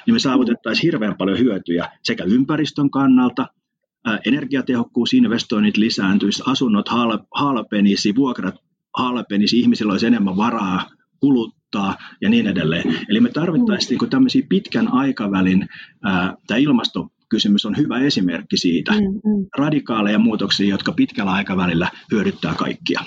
niin 0.06 0.16
me 0.16 0.20
saavutettaisiin 0.20 0.84
hirveän 0.84 1.16
paljon 1.18 1.40
hyötyjä 1.40 1.90
sekä 2.04 2.24
ympäristön 2.24 2.90
kannalta, 2.90 3.48
energiatehokkuusinvestoinnit 4.26 5.78
lisääntyisi, 5.78 6.44
asunnot 6.46 6.86
halpenisi, 7.36 8.16
vuokrat 8.16 8.56
halpenisi, 8.98 9.60
ihmisillä 9.60 9.92
olisi 9.92 10.08
enemmän 10.08 10.38
varaa 10.38 10.90
kuluttaa 11.20 11.98
ja 12.22 12.30
niin 12.30 12.48
edelleen. 12.48 13.00
Eli 13.10 13.20
me 13.20 13.30
tarvittaisiin 13.30 13.98
niin 14.02 14.10
tämmöisiä 14.10 14.46
pitkän 14.50 14.94
aikavälin, 14.94 15.68
tämä 16.48 16.58
ilmastokysymys 16.58 17.66
on 17.66 17.78
hyvä 17.78 18.00
esimerkki 18.00 18.58
siitä, 18.58 18.92
mm, 18.92 19.00
mm. 19.00 19.46
radikaaleja 19.58 20.20
muutoksia, 20.20 20.70
jotka 20.70 20.92
pitkällä 20.92 21.32
aikavälillä 21.32 21.90
hyödyttää 22.12 22.54
kaikkia. 22.54 23.00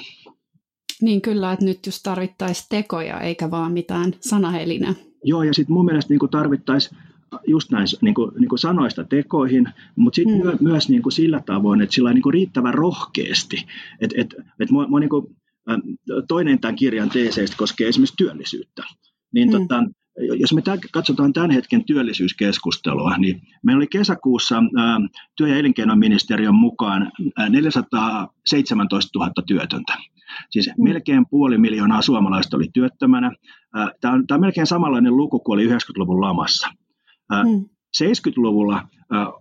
Niin 1.02 1.20
kyllä, 1.20 1.52
että 1.52 1.64
nyt 1.64 1.86
just 1.86 2.00
tarvittaisiin 2.02 2.66
tekoja 2.68 3.20
eikä 3.20 3.50
vaan 3.50 3.72
mitään 3.72 4.14
sanahelinä. 4.20 4.94
Joo, 5.24 5.42
ja 5.42 5.54
sitten 5.54 5.74
mun 5.74 5.84
mielestä 5.84 6.14
niin 6.14 6.30
tarvittaisiin 6.30 6.98
just 7.46 7.70
näin 7.70 7.86
niin 8.00 8.14
kuin, 8.14 8.30
niin 8.38 8.48
kuin 8.48 8.58
sanoista 8.58 9.04
tekoihin, 9.04 9.68
mutta 9.96 10.16
sitten 10.16 10.34
hmm. 10.42 10.46
my, 10.46 10.56
myös 10.60 10.88
niin 10.88 11.02
kuin 11.02 11.12
sillä 11.12 11.40
tavoin, 11.46 11.80
että 11.80 11.94
sillä 11.94 12.12
niin 12.12 12.22
kuin 12.22 12.34
riittävän 12.34 12.74
rohkeasti. 12.74 13.66
Et, 14.00 14.14
et, 14.16 14.34
et 14.60 14.70
mua, 14.70 14.86
mua 14.86 15.00
niin 15.00 15.10
kuin, 15.10 15.26
toinen 16.28 16.58
tämän 16.60 16.76
kirjan 16.76 17.10
teeseistä 17.10 17.56
koskee 17.56 17.88
esimerkiksi 17.88 18.16
työllisyyttä. 18.16 18.82
Niin 19.34 19.50
hmm. 19.50 19.58
tota, 19.58 19.84
jos 20.38 20.52
me 20.54 20.62
tämän, 20.62 20.78
katsotaan 20.92 21.32
tämän 21.32 21.50
hetken 21.50 21.84
työllisyyskeskustelua, 21.84 23.16
niin 23.18 23.42
meillä 23.62 23.78
oli 23.78 23.86
kesäkuussa 23.86 24.56
ää, 24.56 24.98
työ- 25.36 25.48
ja 25.48 25.56
elinkeinoministeriön 25.56 26.54
mukaan 26.54 27.12
417 27.48 29.18
000 29.18 29.32
työtöntä. 29.46 29.92
Siis 30.50 30.70
mm. 30.78 30.84
melkein 30.84 31.26
puoli 31.30 31.58
miljoonaa 31.58 32.02
suomalaista 32.02 32.56
oli 32.56 32.68
työttömänä. 32.74 33.32
Tämä 34.00 34.14
on, 34.14 34.26
tämä 34.26 34.36
on 34.36 34.40
melkein 34.40 34.66
samanlainen 34.66 35.16
luku 35.16 35.40
kuin 35.40 35.54
oli 35.54 35.68
90-luvun 35.68 36.20
lamassa. 36.20 36.68
Mm. 37.32 37.68
70-luvulla 38.02 38.88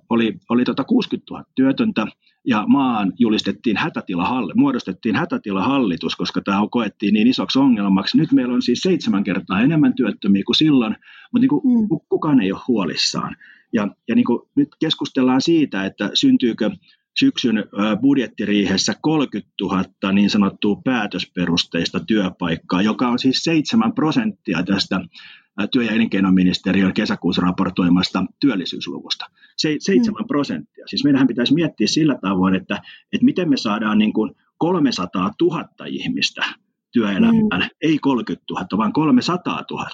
oli, 0.10 0.38
oli 0.50 0.64
tota 0.64 0.84
60 0.84 1.34
000 1.34 1.46
työtöntä 1.56 2.08
ja 2.48 2.66
maan 2.68 3.14
julistettiin 3.20 3.78
hätätilahalli, 3.78 4.54
muodostettiin 4.56 5.16
hätätilahallitus, 5.16 6.16
koska 6.16 6.42
tämä 6.42 6.62
koettiin 6.72 7.14
niin 7.14 7.28
isoksi 7.28 7.60
ongelmaksi. 7.60 8.18
Nyt 8.18 8.32
meillä 8.32 8.54
on 8.54 8.62
siis 8.62 8.80
seitsemän 8.80 9.24
kertaa 9.24 9.62
enemmän 9.62 9.94
työttömiä 9.96 10.44
kuin 10.46 10.56
silloin, 10.56 10.96
mutta 11.34 11.42
niin 11.42 11.50
kuin 11.50 11.62
mm. 11.66 11.88
kukaan 12.10 12.42
ei 12.42 12.52
ole 12.52 12.62
huolissaan. 12.68 13.36
Ja, 13.74 13.88
ja 14.08 14.16
niin 14.16 14.26
kuin 14.26 14.40
nyt 14.56 14.70
keskustellaan 14.80 15.42
siitä, 15.42 15.86
että 15.86 16.10
syntyykö 16.14 16.70
syksyn 17.20 17.64
budjettiriihessä 18.02 18.94
30 19.02 19.52
000 19.62 19.84
niin 20.12 20.30
sanottua 20.30 20.82
päätösperusteista 20.84 22.00
työpaikkaa, 22.00 22.82
joka 22.82 23.08
on 23.08 23.20
siis 23.20 23.44
7 23.44 23.94
prosenttia 23.94 24.64
tästä 24.64 25.00
työ- 25.72 25.84
ja 25.84 25.92
elinkeinoministeriön 25.92 26.94
kesäkuussa 26.94 27.42
raportoimasta 27.42 28.26
työllisyysluvusta. 28.40 29.26
Se, 29.58 29.76
7 29.80 30.24
mm. 30.24 30.28
prosenttia. 30.28 30.88
Siis 30.88 31.04
meidän 31.04 31.28
pitäisi 31.28 31.54
miettiä 31.54 31.88
sillä 31.88 32.16
tavoin, 32.22 32.56
että, 32.56 32.82
että 33.14 33.26
miten 33.26 33.50
me 33.50 33.58
saadaan 33.58 33.98
niin 33.98 34.14
kuin 34.14 34.32
300 34.58 35.32
000 35.42 35.66
ihmistä 35.86 36.42
työelämään, 36.92 37.62
mm. 37.62 37.70
ei 37.82 38.00
30 38.00 38.46
000, 38.50 38.66
vaan 38.78 38.94
300 38.94 39.64
000. 39.72 39.90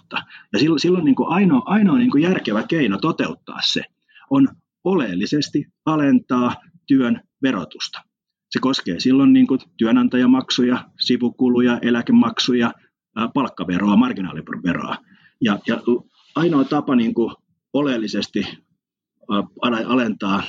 Ja 0.54 0.60
silloin, 0.60 0.80
silloin 0.80 1.06
niin 1.06 1.16
kuin 1.16 1.30
ainoa, 1.30 1.62
ainoa 1.66 1.98
niin 1.98 2.12
kuin 2.12 2.24
järkevä 2.24 2.64
keino 2.64 2.98
toteuttaa 2.98 3.60
se 3.64 3.84
on 4.30 4.48
oleellisesti 4.84 5.68
alentaa 5.86 6.56
työn 6.88 7.22
verotusta. 7.42 8.02
Se 8.50 8.60
koskee 8.60 9.00
silloin 9.00 9.34
niin 9.34 9.48
kuin 9.48 9.60
työnantajamaksuja, 9.78 10.86
sivukuluja, 11.00 11.80
eläkemaksuja, 11.82 12.72
palkkaveroa, 13.34 13.96
marginaaliveroa. 13.96 14.96
Ja, 15.44 15.60
ja 15.68 15.82
ainoa 16.36 16.64
tapa 16.64 16.96
niin 16.96 17.14
kuin 17.14 17.36
oleellisesti 17.74 18.48
alentaa, 19.88 20.44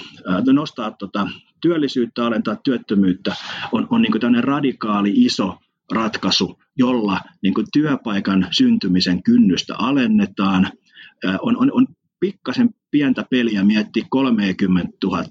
nostaa 0.52 0.90
tota 0.90 1.28
työllisyyttä, 1.60 2.26
alentaa 2.26 2.56
työttömyyttä, 2.56 3.34
on, 3.72 3.86
on 3.90 4.02
niin 4.02 4.12
kuin 4.12 4.44
radikaali 4.44 5.12
iso 5.14 5.58
ratkaisu, 5.92 6.60
jolla 6.76 7.20
niin 7.42 7.54
kuin 7.54 7.66
työpaikan 7.72 8.48
syntymisen 8.50 9.22
kynnystä 9.22 9.74
alennetaan. 9.78 10.70
On, 11.42 11.56
on, 11.56 11.72
on 11.72 11.86
pikkasen 12.20 12.70
pientä 12.90 13.24
peliä 13.30 13.64
miettiä 13.64 14.04
30 14.10 14.92
000 15.04 15.24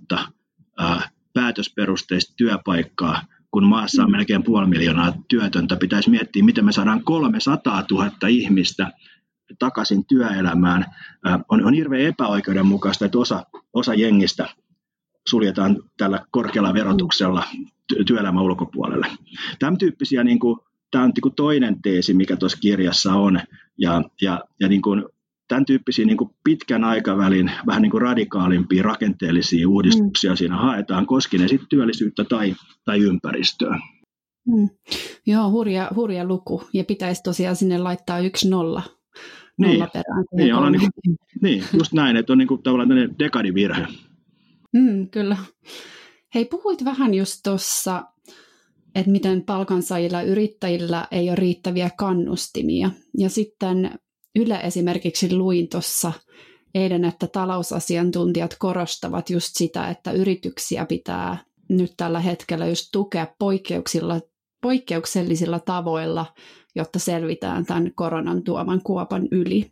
ää, 0.79 1.10
päätösperusteista 1.34 2.34
työpaikkaa, 2.38 3.22
kun 3.51 3.65
maassa 3.65 4.03
on 4.03 4.10
mm. 4.10 4.12
melkein 4.12 4.43
puoli 4.43 4.67
miljoonaa 4.67 5.13
työtöntä, 5.27 5.75
pitäisi 5.75 6.10
miettiä, 6.10 6.43
miten 6.43 6.65
me 6.65 6.72
saadaan 6.72 7.03
300 7.03 7.84
000 7.91 8.12
ihmistä 8.27 8.91
takaisin 9.59 10.05
työelämään. 10.05 10.85
On, 11.50 11.65
on 11.65 11.73
hirveän 11.73 12.01
epäoikeudenmukaista, 12.01 13.05
että 13.05 13.17
osa, 13.17 13.45
osa 13.73 13.93
jengistä 13.93 14.50
suljetaan 15.27 15.77
tällä 15.97 16.25
korkealla 16.31 16.73
verotuksella 16.73 17.43
työelämän 18.07 18.43
ulkopuolelle. 18.43 19.07
Tämän 19.59 19.77
tyyppisiä, 19.77 20.23
niin 20.23 20.39
kuin, 20.39 20.59
tämä 20.91 21.03
on 21.03 21.12
niin 21.15 21.21
kuin 21.21 21.35
toinen 21.35 21.81
teesi, 21.81 22.13
mikä 22.13 22.35
tuossa 22.35 22.57
kirjassa 22.57 23.13
on, 23.13 23.39
ja, 23.77 24.03
ja, 24.21 24.43
ja 24.59 24.67
niin 24.67 24.81
kuin, 24.81 25.05
tämän 25.47 25.65
tyyppisiä 25.65 26.05
niin 26.05 26.17
kuin 26.17 26.29
pitkän 26.43 26.83
aikavälin, 26.83 27.51
vähän 27.67 27.81
niin 27.81 27.91
kuin 27.91 28.01
radikaalimpia 28.01 28.83
rakenteellisia 28.83 29.69
uudistuksia 29.69 30.31
mm. 30.31 30.38
siinä 30.38 30.57
haetaan, 30.57 31.05
koskien 31.05 31.50
sitten 31.50 31.69
työllisyyttä 31.69 32.23
tai, 32.23 32.55
tai 32.85 33.00
ympäristöä. 33.00 33.79
Mm. 34.47 34.69
Joo, 35.25 35.51
hurja, 35.51 35.91
hurja 35.95 36.25
luku. 36.25 36.63
Ja 36.73 36.83
pitäisi 36.83 37.23
tosiaan 37.23 37.55
sinne 37.55 37.77
laittaa 37.77 38.19
yksi 38.19 38.50
nolla, 38.50 38.83
niin. 39.57 39.88
perään. 39.93 40.25
Niin, 40.36 40.55
on 40.55 40.72
niin, 40.72 40.81
kuin, 40.81 41.17
niin, 41.41 41.63
just 41.74 41.93
näin, 41.93 42.17
että 42.17 42.33
on 42.33 42.38
niin 42.38 42.48
kuin 42.48 42.63
tavallaan 42.63 42.89
tämmöinen 42.89 43.15
dekadivirhe. 43.19 43.88
Mm, 44.74 45.10
kyllä. 45.10 45.38
Hei, 46.36 46.45
puhuit 46.45 46.86
vähän 46.86 47.13
just 47.13 47.39
tuossa, 47.43 48.03
että 48.95 49.12
miten 49.12 49.43
palkansaajilla 49.43 50.22
ja 50.22 50.27
yrittäjillä 50.27 51.07
ei 51.12 51.29
ole 51.29 51.36
riittäviä 51.36 51.89
kannustimia. 51.98 52.91
Ja 53.17 53.29
sitten 53.29 54.00
Yle 54.36 54.60
esimerkiksi 54.63 55.36
luin 55.36 55.69
tuossa 55.69 56.12
eilen, 56.75 57.05
että 57.05 57.27
talousasiantuntijat 57.27 58.55
korostavat 58.60 59.29
just 59.29 59.50
sitä, 59.53 59.89
että 59.89 60.12
yrityksiä 60.12 60.86
pitää 60.86 61.38
nyt 61.69 61.93
tällä 61.98 62.19
hetkellä 62.19 62.67
just 62.67 62.89
tukea 62.91 63.27
poikkeuksilla, 63.39 64.22
poikkeuksellisilla 64.62 65.60
tavoilla, 65.60 66.25
jotta 66.75 66.99
selvitään 66.99 67.65
tämän 67.65 67.91
koronan 67.95 68.43
tuoman 68.43 68.81
kuopan 68.83 69.27
yli. 69.31 69.71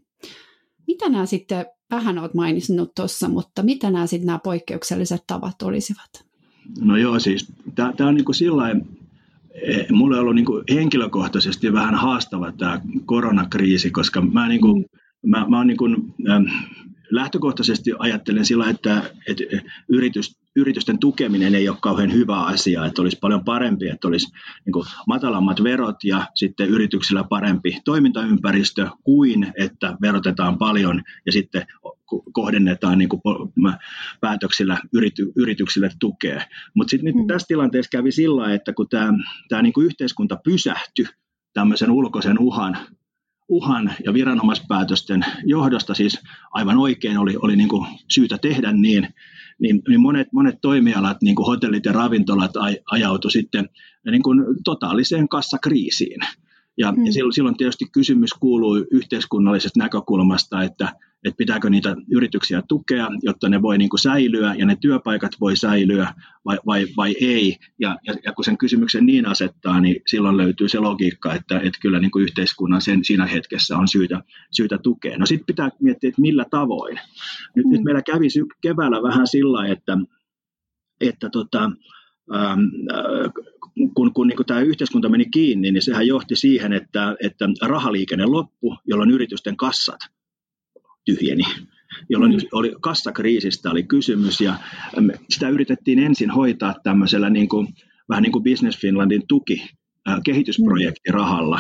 Mitä 0.88 1.10
nämä 1.10 1.26
sitten, 1.26 1.66
vähän 1.92 2.20
olet 2.20 2.34
maininnut 2.34 2.96
tuossa, 2.96 3.30
mutta 3.30 3.64
mitä 3.64 3.92
nämä 3.92 4.08
sitten 4.08 4.26
nämä 4.26 4.40
poikkeukselliset 4.44 5.24
tavat 5.28 5.62
olisivat? 5.62 6.26
No 6.80 6.98
joo, 6.98 7.20
siis 7.20 7.54
tämä 7.76 8.10
on 8.10 8.16
niin 8.16 8.26
kuin 8.26 8.36
sillain, 8.36 8.88
eh, 9.54 9.90
mulle 9.90 10.16
on 10.16 10.22
ollut 10.22 10.36
niin 10.36 10.46
kuin 10.46 10.64
henkilökohtaisesti 10.74 11.74
vähän 11.74 11.96
haastava 11.96 12.52
tämä 12.52 12.82
koronakriisi, 13.06 13.92
koska 13.92 14.22
mä, 14.22 14.48
niin 14.48 14.62
kuin, 14.62 14.86
mm. 15.24 15.30
mä, 15.30 15.46
mä 15.50 15.58
oon 15.58 15.68
niin 15.68 15.78
kuin, 15.78 16.14
ähm, 16.30 16.44
lähtökohtaisesti 17.12 17.92
ajattelen 18.00 18.46
sillä, 18.46 18.70
että, 18.70 19.04
että 19.28 19.44
yritys, 19.90 20.41
yritysten 20.56 21.00
tukeminen 21.00 21.56
ei 21.56 21.70
ole 21.70 21.78
kauhean 21.82 22.14
hyvä 22.14 22.40
asia, 22.40 22.86
että 22.86 23.02
olisi 23.02 23.18
paljon 23.22 23.46
parempi, 23.46 23.90
että 23.90 24.08
olisi 24.08 24.28
niin 24.66 24.74
kuin 24.74 24.86
matalammat 25.08 25.64
verot 25.64 26.04
ja 26.04 26.26
sitten 26.36 26.70
yrityksillä 26.70 27.24
parempi 27.24 27.78
toimintaympäristö 27.86 28.88
kuin 29.04 29.54
että 29.58 29.98
verotetaan 30.02 30.58
paljon 30.58 31.02
ja 31.26 31.32
sitten 31.32 31.66
kohdennetaan 32.34 32.98
niin 32.98 33.10
kuin 33.10 33.22
päätöksillä 34.22 34.78
yrity, 34.94 35.32
yrityksille 35.36 35.90
tukea. 36.00 36.42
Mutta 36.76 36.92
sitten 36.92 37.16
mm. 37.16 37.28
tässä 37.28 37.48
tilanteessa 37.48 37.90
kävi 37.90 38.12
sillä 38.12 38.54
että 38.54 38.74
kun 38.74 38.90
tämä, 38.90 39.14
tämä 39.50 39.62
niin 39.62 39.74
kuin 39.74 39.86
yhteiskunta 39.86 40.38
pysähtyi 40.44 41.06
tämmöisen 41.54 41.92
ulkoisen 41.92 42.40
uhan 42.40 42.78
uhan 43.52 43.94
ja 44.06 44.14
viranomaispäätösten 44.14 45.26
johdosta 45.46 45.94
siis 45.94 46.20
aivan 46.52 46.78
oikein 46.78 47.18
oli, 47.18 47.36
oli 47.42 47.56
niin 47.56 47.70
kuin 47.70 47.88
syytä 48.08 48.38
tehdä 48.38 48.72
niin, 48.72 49.08
niin, 49.60 49.82
niin 49.88 50.02
monet, 50.02 50.28
monet 50.34 50.56
toimialat, 50.62 51.22
niin 51.22 51.36
kuin 51.36 51.46
hotellit 51.46 51.86
ja 51.86 51.92
ravintolat, 51.92 52.52
ajautu 52.92 53.30
sitten 53.30 53.70
niin 54.12 54.24
kuin 54.24 54.46
totaaliseen 54.64 55.30
kassakriisiin. 55.30 56.20
Ja, 56.78 56.92
mm. 56.92 57.06
ja 57.06 57.14
silloin, 57.14 57.34
silloin 57.34 57.58
tietysti 57.58 57.86
kysymys 57.92 58.34
kuuluu 58.34 58.86
yhteiskunnallisesta 58.92 59.80
näkökulmasta, 59.80 60.64
että, 60.64 60.94
että 61.26 61.38
pitääkö 61.38 61.70
niitä 61.70 61.96
yrityksiä 62.12 62.62
tukea, 62.68 63.08
jotta 63.24 63.50
ne 63.50 63.62
voi 63.62 63.78
niin 63.78 63.90
kuin 63.90 64.00
säilyä 64.00 64.56
ja 64.58 64.66
ne 64.66 64.78
työpaikat 64.82 65.32
voi 65.40 65.56
säilyä 65.56 66.14
vai, 66.46 66.58
vai, 66.66 66.88
vai 66.98 67.16
ei. 67.22 67.58
Ja, 67.80 67.98
ja, 68.08 68.14
ja 68.26 68.34
kun 68.34 68.46
sen 68.46 68.58
kysymyksen 68.58 69.06
niin 69.06 69.26
asettaa, 69.26 69.82
niin 69.82 69.96
silloin 70.08 70.38
löytyy 70.38 70.70
se 70.70 70.80
logiikka, 70.80 71.34
että, 71.34 71.58
että 71.58 71.80
kyllä 71.82 72.00
niin 72.00 72.12
kuin 72.12 72.24
yhteiskunnan 72.24 72.82
sen, 72.82 73.04
siinä 73.04 73.26
hetkessä 73.26 73.78
on 73.78 73.88
syytä, 73.88 74.22
syytä 74.52 74.78
tukea. 74.78 75.18
No 75.18 75.26
sitten 75.26 75.46
pitää 75.46 75.70
miettiä, 75.82 76.08
että 76.08 76.22
millä 76.22 76.46
tavoin. 76.52 77.00
Nyt, 77.56 77.66
mm. 77.66 77.72
nyt 77.72 77.84
meillä 77.84 78.02
kävi 78.02 78.28
keväällä 78.62 79.04
vähän 79.04 79.28
sillä, 79.28 79.68
että, 79.68 79.98
että 81.02 81.30
tota, 81.30 81.72
ähm, 82.36 82.60
kun, 83.94 84.14
kun 84.14 84.28
niin 84.28 84.46
tämä 84.48 84.60
yhteiskunta 84.60 85.10
meni 85.10 85.26
kiinni, 85.26 85.72
niin 85.72 85.82
sehän 85.82 86.08
johti 86.08 86.36
siihen, 86.36 86.74
että, 86.74 87.16
että 87.24 87.46
rahaliikenne 87.62 88.26
loppui, 88.26 88.78
jolloin 88.86 89.12
yritysten 89.12 89.58
kassat 89.58 90.00
tyhjeni 91.06 91.44
jolloin 92.10 92.34
mm. 92.34 92.40
oli 92.52 92.76
kassakriisistä 92.82 93.72
oli 93.72 93.84
kysymys 93.84 94.42
ja 94.42 94.56
sitä 95.30 95.50
yritettiin 95.50 96.00
ensin 96.00 96.32
hoitaa 96.32 96.76
tämmöisellä 96.84 97.30
niin 97.30 97.50
kuin, 97.50 97.68
vähän 98.10 98.24
niin 98.24 98.32
kuin 98.32 98.44
Business 98.44 98.80
Finlandin 98.80 99.28
tuki 99.28 99.70
kehitysprojektirahalla, 100.26 101.60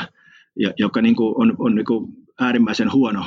joka 0.80 1.01
niin 1.01 1.15
kuin 1.15 1.34
on, 1.38 1.56
on 1.58 1.75
niin 1.75 1.86
kuin 1.86 2.13
äärimmäisen 2.39 2.91
huono, 2.91 3.25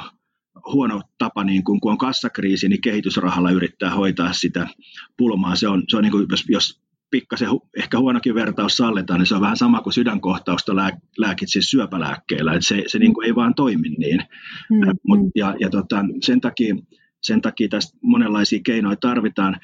huono 0.73 1.03
tapa, 1.19 1.45
niin 1.45 1.65
kuin, 1.65 1.81
kun 1.81 1.93
on 1.93 1.99
kassakriisi, 1.99 2.69
niin 2.69 2.81
kehitysrahalla 2.81 3.51
yrittää 3.51 3.91
hoitaa 3.91 4.33
sitä 4.33 4.69
pulmaa. 5.17 5.57
Se 5.57 5.69
on, 5.69 5.83
se 5.89 5.97
on 5.97 6.03
niin 6.03 6.13
kuin, 6.13 6.27
jos, 6.31 6.45
jos 6.49 6.84
pikkasen 7.15 7.49
ehkä 7.77 7.99
huonokin 7.99 8.35
vertaus 8.35 8.77
sallitaan, 8.77 9.21
niin 9.21 9.27
se 9.27 9.35
on 9.35 9.41
vähän 9.41 9.57
sama 9.57 9.81
kuin 9.81 9.93
sydänkohtausta 9.93 10.77
lää, 10.77 10.91
lääkitsisi 11.19 11.71
syöpälääkkeellä, 11.71 12.53
että 12.53 12.69
se, 12.69 12.85
se 12.87 12.99
niin 12.99 13.15
kuin 13.15 13.27
ei 13.27 13.35
vaan 13.35 13.55
toimi 13.55 13.89
niin. 13.89 14.23
Mm, 14.71 14.93
Mut, 15.09 15.21
mm. 15.21 15.31
ja 15.35 15.55
ja 15.61 15.71
tota, 15.71 16.05
sen, 16.23 16.41
takia, 16.41 16.77
sen 17.23 17.41
takia 17.41 17.69
tästä 17.69 17.99
monenlaisia 18.03 18.61
keinoja 18.65 18.97
tarvitaan. 18.97 19.57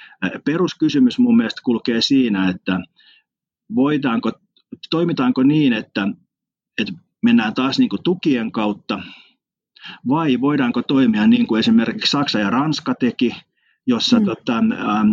Peruskysymys 0.44 1.18
mun 1.18 1.36
mielestä 1.36 1.60
kulkee 1.64 2.00
siinä, 2.00 2.48
että 2.48 2.80
voidaanko, 3.74 4.32
toimitaanko 4.90 5.42
niin, 5.42 5.72
että, 5.72 6.08
että 6.78 6.92
mennään 7.22 7.54
taas 7.54 7.78
niin 7.78 7.88
kuin 7.88 8.02
tukien 8.02 8.52
kautta, 8.52 9.02
vai 10.08 10.40
voidaanko 10.40 10.82
toimia 10.82 11.26
niin 11.26 11.46
kuin 11.46 11.58
esimerkiksi 11.58 12.10
Saksa 12.10 12.38
ja 12.38 12.50
Ranska 12.50 12.94
teki– 12.94 13.34
jossa 13.86 14.20
mm. 14.20 14.24
tota, 14.24 14.62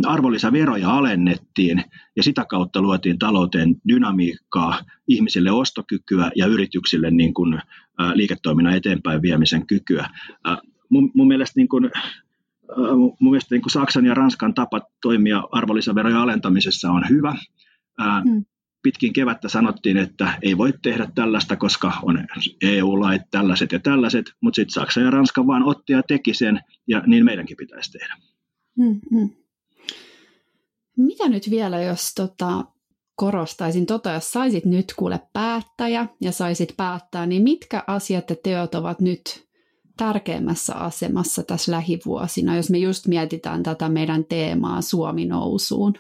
arvonlisäveroja 0.08 0.90
alennettiin 0.90 1.84
ja 2.16 2.24
sitä 2.24 2.46
kautta 2.50 2.82
luotiin 2.82 3.20
talouteen 3.20 3.76
dynamiikkaa, 3.88 4.80
ihmisille 5.08 5.52
ostokykyä 5.52 6.32
ja 6.36 6.46
yrityksille 6.46 7.12
niin 7.12 7.34
kuin, 7.34 7.54
ä, 7.54 7.62
liiketoiminnan 8.14 8.76
eteenpäin 8.76 9.22
viemisen 9.22 9.68
kykyä. 9.68 10.10
Ä, 10.48 10.58
mun, 10.90 11.12
mun 11.16 11.28
mielestä, 11.28 11.60
niin 11.60 11.68
kuin, 11.68 11.86
ä, 11.86 11.92
mun 13.20 13.32
mielestä 13.32 13.56
niin 13.56 13.62
kuin 13.62 13.72
Saksan 13.72 14.06
ja 14.06 14.14
Ranskan 14.14 14.54
tapa 14.54 14.82
toimia 15.02 15.44
arvonlisäverojen 15.52 16.18
alentamisessa 16.18 16.92
on 16.92 17.04
hyvä. 17.10 17.36
Mm. 18.26 18.46
Pitkin 18.84 19.14
kevättä 19.14 19.50
sanottiin, 19.50 19.98
että 19.98 20.40
ei 20.42 20.58
voi 20.58 20.74
tehdä 20.82 21.08
tällaista, 21.16 21.56
koska 21.56 21.94
on 22.04 22.28
EU-lait 22.62 23.22
tällaiset 23.32 23.72
ja 23.72 23.80
tällaiset, 23.80 24.34
mutta 24.42 24.56
sitten 24.56 24.74
Saksa 24.74 25.02
ja 25.02 25.12
Ranska 25.12 25.48
vaan 25.48 25.64
otti 25.64 25.94
ja 25.94 26.04
teki 26.08 26.34
sen, 26.34 26.60
ja 26.88 27.04
niin 27.08 27.26
meidänkin 27.26 27.58
pitäisi 27.58 27.92
tehdä. 27.92 28.16
Mm-hmm. 28.78 29.30
Mitä 30.98 31.30
nyt 31.30 31.50
vielä, 31.50 31.82
jos 31.82 32.14
tota, 32.16 32.66
korostaisin 33.16 33.86
tota, 33.86 34.12
jos 34.12 34.32
saisit 34.32 34.66
nyt 34.66 34.94
kuule 34.98 35.20
päättäjä 35.34 36.08
ja 36.22 36.32
saisit 36.32 36.74
päättää, 36.78 37.26
niin 37.26 37.44
mitkä 37.44 37.84
asiat 37.88 38.30
ja 38.30 38.36
teot 38.44 38.76
ovat 38.76 39.02
nyt 39.02 39.48
tärkeimmässä 39.98 40.76
asemassa 40.76 41.44
tässä 41.44 41.72
lähivuosina, 41.72 42.56
jos 42.56 42.70
me 42.70 42.78
just 42.78 43.08
mietitään 43.08 43.64
tätä 43.64 43.90
meidän 43.90 44.26
teemaa 44.26 44.82
Suomi 44.82 45.26
nousuun? 45.26 45.94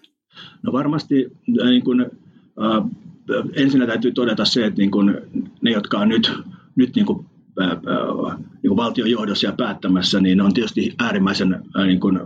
No 0.64 0.74
varmasti 0.74 1.26
äh, 1.62 1.70
niin 1.70 1.84
kun, 1.84 2.02
äh, 2.02 2.84
ensinnä 3.56 3.88
täytyy 3.88 4.12
todeta 4.12 4.46
se, 4.46 4.66
että 4.66 4.78
niin 4.78 4.92
kun 4.92 5.22
ne, 5.62 5.72
jotka 5.72 6.00
on 6.00 6.10
nyt, 6.10 6.32
nyt 6.76 6.96
niin 6.96 7.06
kun 7.06 7.26
niin 8.64 8.76
valtion 8.76 9.12
johdossa 9.12 9.48
ja 9.48 9.54
päättämässä, 9.54 10.22
niin 10.22 10.42
on 10.42 10.54
tietysti 10.54 10.96
äärimmäisen 11.00 11.64
niin 11.86 12.00
kuin 12.00 12.20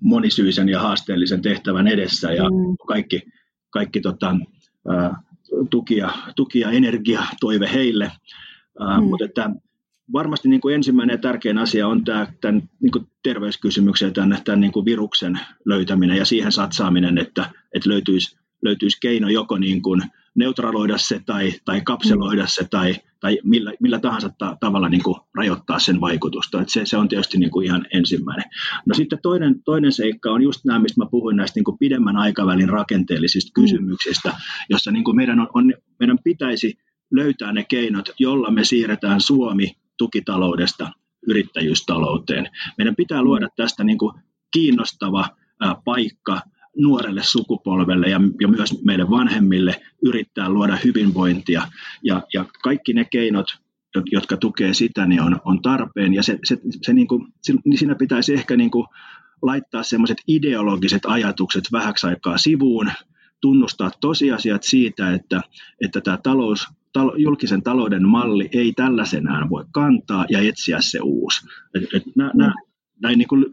monisyisen 0.00 0.68
ja 0.68 0.80
haasteellisen 0.80 1.42
tehtävän 1.42 1.88
edessä 1.88 2.32
ja 2.32 2.44
mm. 2.44 2.76
kaikki, 2.86 3.22
kaikki 3.70 4.00
tota, 4.00 4.36
tuki, 5.70 5.96
ja, 5.96 6.12
tuki 6.36 6.60
ja 6.60 6.70
energia 6.70 7.22
toive 7.40 7.70
heille. 7.72 8.12
Mm. 8.80 9.04
Mutta 9.04 9.24
että 9.24 9.50
varmasti 10.12 10.48
niin 10.48 10.60
kuin 10.60 10.74
ensimmäinen 10.74 11.14
ja 11.14 11.18
tärkein 11.18 11.58
asia 11.58 11.88
on 11.88 12.04
tämä, 12.04 12.26
tämän 12.40 12.62
niin 12.80 12.92
kuin 12.92 13.06
terveyskysymyksen, 13.22 14.12
tämän, 14.12 14.38
tämän 14.44 14.60
niin 14.60 14.72
kuin 14.72 14.84
viruksen 14.84 15.40
löytäminen 15.64 16.16
ja 16.16 16.24
siihen 16.24 16.52
satsaaminen, 16.52 17.18
että, 17.18 17.50
että 17.74 17.88
löytyisi, 17.88 18.36
löytyisi 18.62 18.98
keino 19.00 19.28
joko 19.28 19.58
niin 19.58 19.82
kuin 19.82 20.02
neutraloida 20.38 20.98
se 20.98 21.20
tai, 21.26 21.52
tai 21.64 21.80
kapseloida 21.80 22.46
se 22.46 22.66
tai, 22.70 22.94
tai 23.20 23.38
millä, 23.44 23.72
millä 23.80 23.98
tahansa 23.98 24.30
ta- 24.38 24.56
tavalla 24.60 24.88
niin 24.88 25.02
kuin 25.02 25.20
rajoittaa 25.34 25.78
sen 25.78 26.00
vaikutusta. 26.00 26.60
Et 26.60 26.68
se, 26.68 26.86
se 26.86 26.96
on 26.96 27.08
tietysti 27.08 27.38
niin 27.38 27.50
kuin 27.50 27.66
ihan 27.66 27.86
ensimmäinen. 27.94 28.44
No 28.86 28.94
sitten 28.94 29.18
toinen, 29.22 29.62
toinen 29.62 29.92
seikka 29.92 30.30
on 30.30 30.42
just 30.42 30.64
nämä, 30.64 30.78
mistä 30.78 31.00
mä 31.00 31.08
puhuin 31.10 31.36
näistä 31.36 31.58
niin 31.58 31.64
kuin 31.64 31.78
pidemmän 31.78 32.16
aikavälin 32.16 32.68
rakenteellisista 32.68 33.52
kysymyksistä, 33.54 34.32
jossa 34.70 34.90
niin 34.90 35.04
kuin 35.04 35.16
meidän, 35.16 35.40
on, 35.40 35.48
on, 35.54 35.74
meidän 35.98 36.18
pitäisi 36.24 36.78
löytää 37.10 37.52
ne 37.52 37.64
keinot, 37.64 38.08
jolla 38.18 38.50
me 38.50 38.64
siirretään 38.64 39.20
Suomi 39.20 39.72
tukitaloudesta 39.98 40.90
yrittäjyystalouteen. 41.28 42.48
Meidän 42.78 42.96
pitää 42.96 43.22
luoda 43.22 43.48
tästä 43.56 43.84
niin 43.84 43.98
kuin 43.98 44.14
kiinnostava 44.52 45.28
ää, 45.60 45.76
paikka 45.84 46.40
nuorelle 46.78 47.22
sukupolvelle 47.24 48.08
ja, 48.08 48.20
ja 48.40 48.48
myös 48.48 48.84
meille 48.84 49.10
vanhemmille 49.10 49.80
yrittää 50.02 50.48
luoda 50.48 50.78
hyvinvointia. 50.84 51.62
Ja, 52.02 52.22
ja 52.34 52.44
kaikki 52.62 52.92
ne 52.92 53.04
keinot, 53.04 53.46
jotka 54.12 54.36
tukee 54.36 54.74
sitä, 54.74 55.06
niin 55.06 55.22
on, 55.22 55.40
on 55.44 55.62
tarpeen. 55.62 56.14
Ja 56.14 56.22
se, 56.22 56.38
se, 56.44 56.58
se 56.82 56.92
niin 56.92 57.08
kuin, 57.08 57.26
niin 57.64 57.78
siinä 57.78 57.94
pitäisi 57.94 58.34
ehkä 58.34 58.56
niin 58.56 58.70
kuin 58.70 58.86
laittaa 59.42 59.82
sellaiset 59.82 60.18
ideologiset 60.26 61.02
ajatukset 61.06 61.64
vähäksi 61.72 62.06
aikaa 62.06 62.38
sivuun, 62.38 62.90
tunnustaa 63.40 63.90
tosiasiat 64.00 64.62
siitä, 64.62 65.14
että, 65.14 65.40
että 65.84 66.00
tämä 66.00 66.18
talous, 66.22 66.68
tal, 66.92 67.10
julkisen 67.16 67.62
talouden 67.62 68.08
malli 68.08 68.48
ei 68.52 68.72
tällaisenään 68.72 69.50
voi 69.50 69.64
kantaa 69.72 70.26
ja 70.30 70.40
etsiä 70.40 70.78
se 70.80 70.98
uusi. 71.02 71.46
Et, 71.74 71.82
et 71.94 72.02
nä, 72.16 72.30
nä, 72.34 72.54
näin 73.02 73.18
niin 73.18 73.28
kuin 73.28 73.46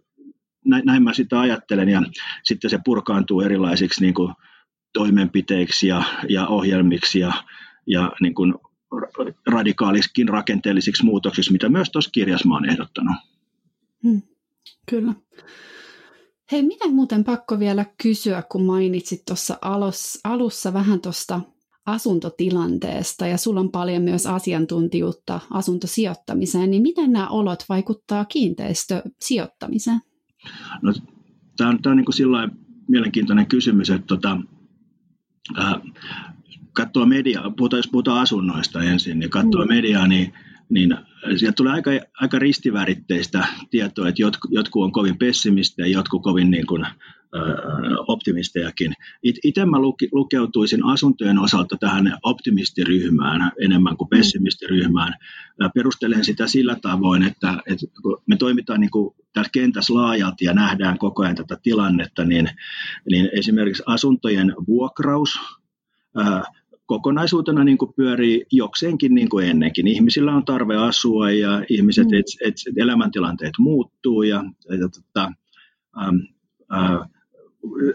näin, 0.65 0.86
näin 0.86 1.04
mä 1.04 1.13
sitä 1.13 1.39
ajattelen 1.39 1.89
ja 1.89 2.01
sitten 2.43 2.69
se 2.69 2.80
purkaantuu 2.86 3.41
erilaisiksi 3.41 4.01
niin 4.01 4.13
kuin 4.13 4.34
toimenpiteiksi 4.93 5.88
ja, 5.88 6.04
ja 6.30 6.47
ohjelmiksi 6.47 7.19
ja, 7.19 7.34
ja 7.88 8.12
niin 8.21 8.34
kuin 8.34 8.54
radikaaliskin 9.47 10.30
rakenteellisiksi 10.30 11.06
muutoksiksi, 11.06 11.51
mitä 11.51 11.69
myös 11.69 11.89
tuossa 11.89 12.12
kirjassa 12.12 12.47
mä 12.47 12.58
olen 12.58 12.69
ehdottanut. 12.69 13.15
Hmm, 14.04 14.21
kyllä. 14.89 15.13
Hei, 16.51 16.63
miten 16.63 16.93
muuten 16.93 17.23
pakko 17.23 17.60
vielä 17.60 17.86
kysyä, 18.04 18.43
kun 18.51 18.65
mainitsit 18.65 19.25
tuossa 19.25 19.58
alussa 20.23 20.73
vähän 20.73 21.01
tuosta 21.01 21.41
asuntotilanteesta 21.86 23.28
ja 23.28 23.38
sulla 23.38 23.60
on 23.60 23.71
paljon 23.71 24.01
myös 24.01 24.28
asiantuntijuutta 24.28 25.39
asuntosijoittamiseen, 25.51 26.71
niin 26.71 26.82
miten 26.82 27.12
nämä 27.12 27.28
olot 27.28 27.65
vaikuttaa 27.69 28.25
kiinteistösijoittamiseen? 28.25 30.01
No, 30.81 30.93
tämä 31.58 31.69
on, 31.69 31.81
tämä 31.81 31.91
on 31.91 31.97
niin 31.97 32.05
kuin 32.05 32.51
mielenkiintoinen 32.88 33.47
kysymys, 33.47 33.89
että 33.89 34.08
tota, 34.08 34.38
äh, 35.60 35.75
katsoo 36.73 37.05
mediaa, 37.05 37.51
puhutaan, 37.51 37.77
jos 37.77 37.89
puhutaan 37.91 38.21
asunnoista 38.21 38.84
ensin, 38.84 39.19
niin 39.19 39.29
katsoo 39.29 39.65
mm. 39.65 39.73
mediaa, 39.73 40.08
niin, 40.08 40.34
niin 40.69 40.97
sieltä 41.38 41.56
tulee 41.56 41.73
aika, 41.73 41.91
aika 42.21 42.39
ristiväritteistä 42.39 43.47
tietoa, 43.69 44.08
että 44.08 44.21
jotkut, 44.21 44.51
jotkut 44.51 44.84
on 44.84 44.91
kovin 44.91 45.17
pessimistejä, 45.17 45.88
jotkut 45.88 46.23
kovin 46.23 46.51
niin 46.51 46.67
kuin, 46.67 46.86
optimistejakin. 48.08 48.93
Itse 49.23 49.65
mä 49.65 49.78
lukeutuisin 50.12 50.86
asuntojen 50.86 51.39
osalta 51.39 51.78
tähän 51.80 52.17
optimistiryhmään 52.23 53.51
enemmän 53.62 53.97
kuin 53.97 54.08
mm. 54.12 54.17
pessimistiryhmään. 54.17 55.13
Perustelen 55.73 56.25
sitä 56.25 56.47
sillä 56.47 56.75
tavoin, 56.82 57.23
että, 57.23 57.58
että 57.67 57.86
kun 58.01 58.21
me 58.28 58.38
toimitaan 58.38 58.80
niin 58.80 58.91
kuin 58.91 59.15
tässä 59.34 59.49
kentässä 59.54 59.93
laajalti 59.93 60.45
ja 60.45 60.54
nähdään 60.54 60.97
koko 60.97 61.23
ajan 61.23 61.36
tätä 61.36 61.58
tilannetta, 61.63 62.25
niin, 62.25 62.49
niin 63.12 63.30
esimerkiksi 63.34 63.84
asuntojen 63.86 64.54
vuokraus, 64.67 65.39
kokonaisuutena 66.86 67.63
niin 67.63 67.78
kuin 67.78 67.93
pyörii 67.93 68.45
jokseenkin 68.52 69.15
niin 69.15 69.30
kuin 69.30 69.50
ennenkin. 69.50 69.88
Ihmisillä 69.88 70.36
on 70.36 70.45
tarve 70.45 70.76
asua 70.76 71.32
ja 71.32 71.63
ihmiset, 71.69 72.08
mm. 72.08 72.13
et, 72.13 72.26
et, 72.45 72.56
elämäntilanteet 72.78 73.54
muuttuu 73.60 74.24
ja, 74.24 74.43
ja 74.69 74.89
tota, 74.89 75.32
ähm, 76.02 76.15
äh, 76.74 77.14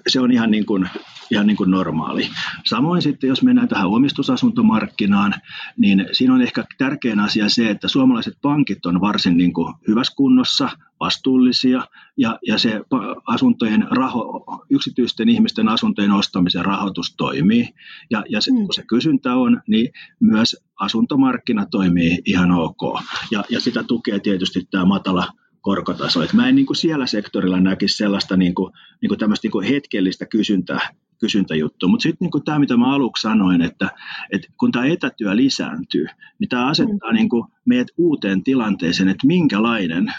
se 0.08 0.20
on 0.20 0.32
ihan 0.32 0.50
niin 0.50 0.66
kuin, 0.66 0.88
ihan 1.30 1.46
niin 1.46 1.56
kuin 1.56 1.70
normaali. 1.70 2.28
Samoin 2.64 3.02
sitten, 3.02 3.28
jos 3.28 3.42
mennään 3.42 3.68
tähän 3.68 3.86
omistusasuntomarkkinaan, 3.86 5.34
niin 5.76 6.06
siinä 6.12 6.34
on 6.34 6.42
ehkä 6.42 6.64
tärkein 6.78 7.20
asia 7.20 7.48
se, 7.48 7.70
että 7.70 7.88
suomalaiset 7.88 8.34
pankit 8.42 8.86
on 8.86 9.00
varsin 9.00 9.36
niin 9.36 9.52
kuin 9.52 9.74
hyvässä 9.88 10.12
kunnossa, 10.16 10.68
vastuullisia, 11.00 11.84
ja, 12.16 12.38
ja 12.46 12.58
se 12.58 12.80
asuntojen 13.26 13.86
raho, 13.90 14.44
yksityisten 14.70 15.28
ihmisten 15.28 15.68
asuntojen 15.68 16.12
ostamisen 16.12 16.64
rahoitus 16.64 17.14
toimii. 17.16 17.68
Ja, 18.10 18.24
ja 18.28 18.40
se, 18.40 18.50
mm. 18.50 18.56
kun 18.56 18.74
se 18.74 18.82
kysyntä 18.86 19.34
on, 19.34 19.60
niin 19.66 19.92
myös 20.20 20.56
asuntomarkkina 20.80 21.66
toimii 21.66 22.18
ihan 22.24 22.50
ok. 22.50 23.02
Ja, 23.30 23.44
ja 23.48 23.60
sitä 23.60 23.82
tukee 23.82 24.18
tietysti 24.18 24.68
tämä 24.70 24.84
matala 24.84 25.26
korkotaso. 25.60 26.22
Et 26.22 26.32
mä 26.32 26.48
en 26.48 26.54
niin 26.54 26.66
kuin 26.66 26.76
siellä 26.76 27.06
sektorilla 27.06 27.60
näkisi 27.60 27.96
sellaista 27.96 28.36
niin 28.36 28.54
kuin, 28.54 28.72
niin 29.02 29.08
kuin 29.08 29.18
tämmöistä 29.18 29.44
niin 29.44 29.52
kuin 29.52 29.66
hetkellistä 29.66 30.26
kysyntää, 30.26 30.80
kysyntäjuttua. 31.20 31.88
Mutta 31.88 32.02
sitten 32.02 32.28
niin 32.32 32.44
tämä, 32.44 32.58
mitä 32.58 32.76
mä 32.76 32.94
aluksi 32.94 33.22
sanoin, 33.22 33.62
että, 33.62 33.90
että 34.32 34.48
kun 34.60 34.72
tämä 34.72 34.86
etätyö 34.86 35.36
lisääntyy, 35.36 36.06
niin 36.38 36.48
tämä 36.48 36.66
asettaa 36.66 37.10
mm. 37.10 37.16
niin 37.16 37.28
kuin 37.28 37.44
meidät 37.64 37.88
uuteen 37.96 38.42
tilanteeseen, 38.42 39.08
että 39.08 39.26
minkälainen, 39.26 40.12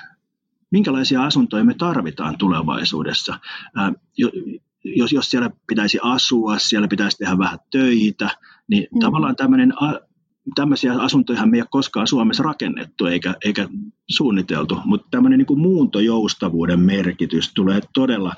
minkälaisia 0.71 1.23
asuntoja 1.23 1.63
me 1.63 1.73
tarvitaan 1.73 2.37
tulevaisuudessa. 2.37 3.39
Ää, 3.75 3.93
jos, 4.83 5.11
jos 5.13 5.29
siellä 5.29 5.49
pitäisi 5.67 5.99
asua, 6.01 6.57
siellä 6.57 6.87
pitäisi 6.87 7.17
tehdä 7.17 7.37
vähän 7.37 7.59
töitä, 7.71 8.29
niin 8.67 8.87
mm. 8.91 8.99
tavallaan 8.99 9.35
tämmöinen 9.35 9.73
tämmöisiä 10.55 10.93
asuntoja 10.93 11.45
me 11.45 11.57
ei 11.57 11.61
ole 11.61 11.67
koskaan 11.71 12.07
Suomessa 12.07 12.43
rakennettu 12.43 13.05
eikä, 13.05 13.35
eikä 13.45 13.67
suunniteltu, 14.09 14.79
mutta 14.85 15.07
tämmöinen 15.11 15.37
niin 15.37 15.45
kuin 15.45 15.59
muuntojoustavuuden 15.59 16.79
merkitys 16.79 17.53
tulee 17.53 17.81
todella, 17.93 18.33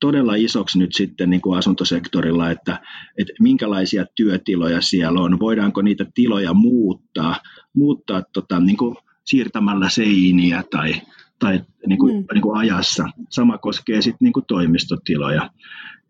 todella 0.00 0.34
isoksi 0.34 0.78
nyt 0.78 0.94
sitten 0.94 1.30
niin 1.30 1.40
kuin 1.40 1.58
asuntosektorilla, 1.58 2.50
että, 2.50 2.80
että 3.18 3.32
minkälaisia 3.40 4.06
työtiloja 4.14 4.80
siellä 4.80 5.20
on, 5.20 5.40
voidaanko 5.40 5.82
niitä 5.82 6.06
tiloja 6.14 6.54
muuttaa, 6.54 7.36
muuttaa 7.76 8.22
tota, 8.32 8.60
niin 8.60 8.76
kuin 8.76 8.96
siirtämällä 9.24 9.88
seiniä 9.88 10.64
tai, 10.70 10.94
tai 11.38 11.60
niin 11.86 11.98
kuin, 11.98 12.16
mm. 12.16 12.26
niin 12.34 12.42
kuin 12.42 12.58
ajassa. 12.58 13.08
Sama 13.30 13.58
koskee 13.58 14.02
sitten 14.02 14.24
niin 14.26 14.32
kuin 14.32 14.46
toimistotiloja. 14.48 15.50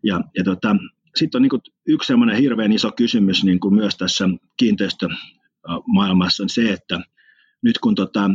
Ja, 0.03 0.21
ja 0.37 0.43
tota, 0.43 0.75
sitten 1.17 1.39
on 1.39 1.41
niin 1.41 1.49
kuin 1.49 1.61
yksi 1.87 2.07
semmoinen 2.07 2.37
hirveän 2.37 2.71
iso 2.71 2.91
kysymys 2.91 3.43
niin 3.43 3.59
kuin 3.59 3.73
myös 3.73 3.97
tässä 3.97 4.29
kiinteistömaailmassa 4.57 6.43
on 6.43 6.49
se, 6.49 6.73
että 6.73 6.99
nyt 7.61 7.77
kun 7.77 7.95
tota, 7.95 8.29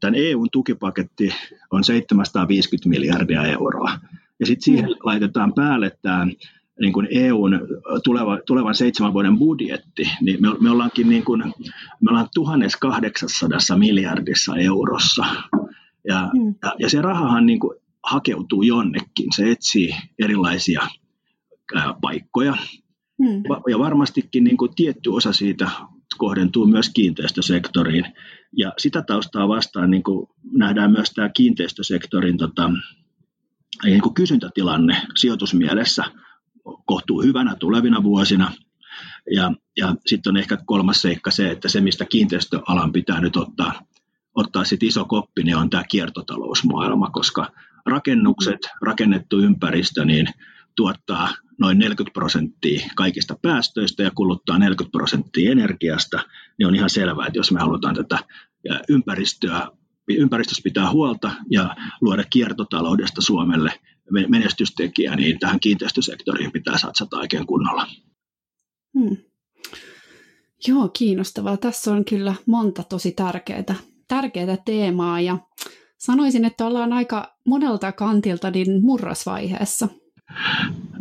tämän 0.00 0.14
EUn 0.14 0.48
tukipaketti 0.52 1.34
on 1.70 1.84
750 1.84 2.88
miljardia 2.88 3.44
euroa, 3.46 3.98
ja 4.40 4.46
sitten 4.46 4.64
siihen 4.64 4.90
mm. 4.90 4.96
laitetaan 5.04 5.54
päälle 5.54 5.98
tämä 6.02 6.26
niin 6.80 6.92
kuin 6.92 7.08
EUn 7.10 7.60
tuleva, 8.04 8.38
tulevan 8.46 8.74
seitsemän 8.74 9.12
vuoden 9.12 9.38
budjetti, 9.38 10.10
niin 10.20 10.42
me, 10.42 10.48
me 10.60 10.70
ollaankin 10.70 11.08
niin 11.08 11.24
kuin, 11.24 11.44
me 12.00 12.10
ollaan 12.10 12.28
1800 12.34 13.78
miljardissa 13.78 14.56
eurossa. 14.56 15.26
Ja, 16.08 16.30
mm. 16.34 16.54
ja, 16.62 16.74
ja 16.78 16.90
se 16.90 17.02
rahahan 17.02 17.46
niin 17.46 17.60
kuin 17.60 17.78
hakeutuu 18.02 18.62
jonnekin, 18.62 19.26
se 19.36 19.50
etsii 19.50 19.94
erilaisia 20.18 20.82
paikkoja. 22.00 22.56
Mm. 23.18 23.42
Ja 23.70 23.78
varmastikin 23.78 24.44
niin 24.44 24.56
kuin 24.56 24.74
tietty 24.74 25.10
osa 25.10 25.32
siitä 25.32 25.70
kohdentuu 26.18 26.66
myös 26.66 26.88
kiinteistösektoriin. 26.88 28.04
Ja 28.56 28.72
sitä 28.78 29.02
taustaa 29.02 29.48
vastaan 29.48 29.90
niin 29.90 30.02
kuin 30.02 30.26
nähdään 30.52 30.92
myös 30.92 31.10
tämä 31.10 31.28
kiinteistösektorin 31.28 32.36
tota, 32.36 32.70
niin 33.84 34.00
kuin 34.00 34.14
kysyntätilanne 34.14 34.96
sijoitusmielessä 35.16 36.04
kohtuu 36.84 37.22
hyvänä 37.22 37.56
tulevina 37.56 38.02
vuosina. 38.02 38.52
Ja, 39.34 39.52
ja 39.76 39.94
sitten 40.06 40.30
on 40.30 40.36
ehkä 40.36 40.58
kolmas 40.66 41.02
seikka 41.02 41.30
se, 41.30 41.50
että 41.50 41.68
se, 41.68 41.80
mistä 41.80 42.04
kiinteistöalan 42.04 42.92
pitää 42.92 43.20
nyt 43.20 43.36
ottaa, 43.36 43.72
ottaa 44.34 44.64
sit 44.64 44.82
iso 44.82 45.04
koppi, 45.04 45.42
niin 45.42 45.56
on 45.56 45.70
tämä 45.70 45.84
kiertotalousmaailma, 45.84 47.10
koska 47.10 47.52
rakennukset, 47.86 48.58
rakennettu 48.82 49.38
ympäristö, 49.38 50.04
niin 50.04 50.26
tuottaa 50.76 51.28
noin 51.60 51.78
40 51.78 52.12
prosenttia 52.14 52.86
kaikista 52.96 53.36
päästöistä 53.42 54.02
ja 54.02 54.10
kuluttaa 54.10 54.58
40 54.58 54.92
prosenttia 54.92 55.52
energiasta, 55.52 56.24
niin 56.58 56.66
on 56.66 56.74
ihan 56.74 56.90
selvää, 56.90 57.26
että 57.26 57.38
jos 57.38 57.52
me 57.52 57.60
halutaan 57.60 57.94
tätä 57.94 58.18
ympäristöä, 58.88 59.68
ympäristössä 60.08 60.62
pitää 60.64 60.90
huolta 60.90 61.30
ja 61.50 61.76
luoda 62.00 62.24
kiertotaloudesta 62.24 63.20
Suomelle 63.20 63.72
menestystekijä, 64.28 65.16
niin 65.16 65.38
tähän 65.38 65.60
kiinteistösektoriin 65.60 66.52
pitää 66.52 66.78
satsata 66.78 67.18
oikein 67.18 67.46
kunnolla. 67.46 67.86
Hmm. 68.98 69.16
Joo, 70.68 70.88
kiinnostavaa. 70.88 71.56
Tässä 71.56 71.92
on 71.92 72.04
kyllä 72.04 72.34
monta 72.46 72.82
tosi 72.82 73.12
tärkeää, 73.12 73.74
tärkeää 74.08 74.56
teemaa 74.64 75.20
ja 75.20 75.38
sanoisin, 75.98 76.44
että 76.44 76.66
ollaan 76.66 76.92
aika 76.92 77.36
monelta 77.46 77.92
kantilta 77.92 78.50
niin 78.50 78.82
murrosvaiheessa. 78.82 79.88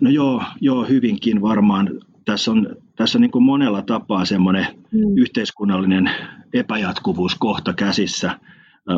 No 0.02 0.10
joo, 0.10 0.44
joo, 0.62 0.86
hyvinkin 0.86 1.42
varmaan. 1.42 1.90
tässä 2.26 2.52
on, 2.52 2.76
tässä 2.96 3.18
on 3.18 3.22
niin 3.22 3.32
kuin 3.32 3.44
monella 3.44 3.82
tapaa 3.82 4.26
semmoinen 4.26 4.68
mm. 4.92 5.18
yhteiskunnallinen 5.18 6.12
epäjatkuvuus 6.54 7.36
kohta 7.36 7.74
käsissä. 7.74 8.40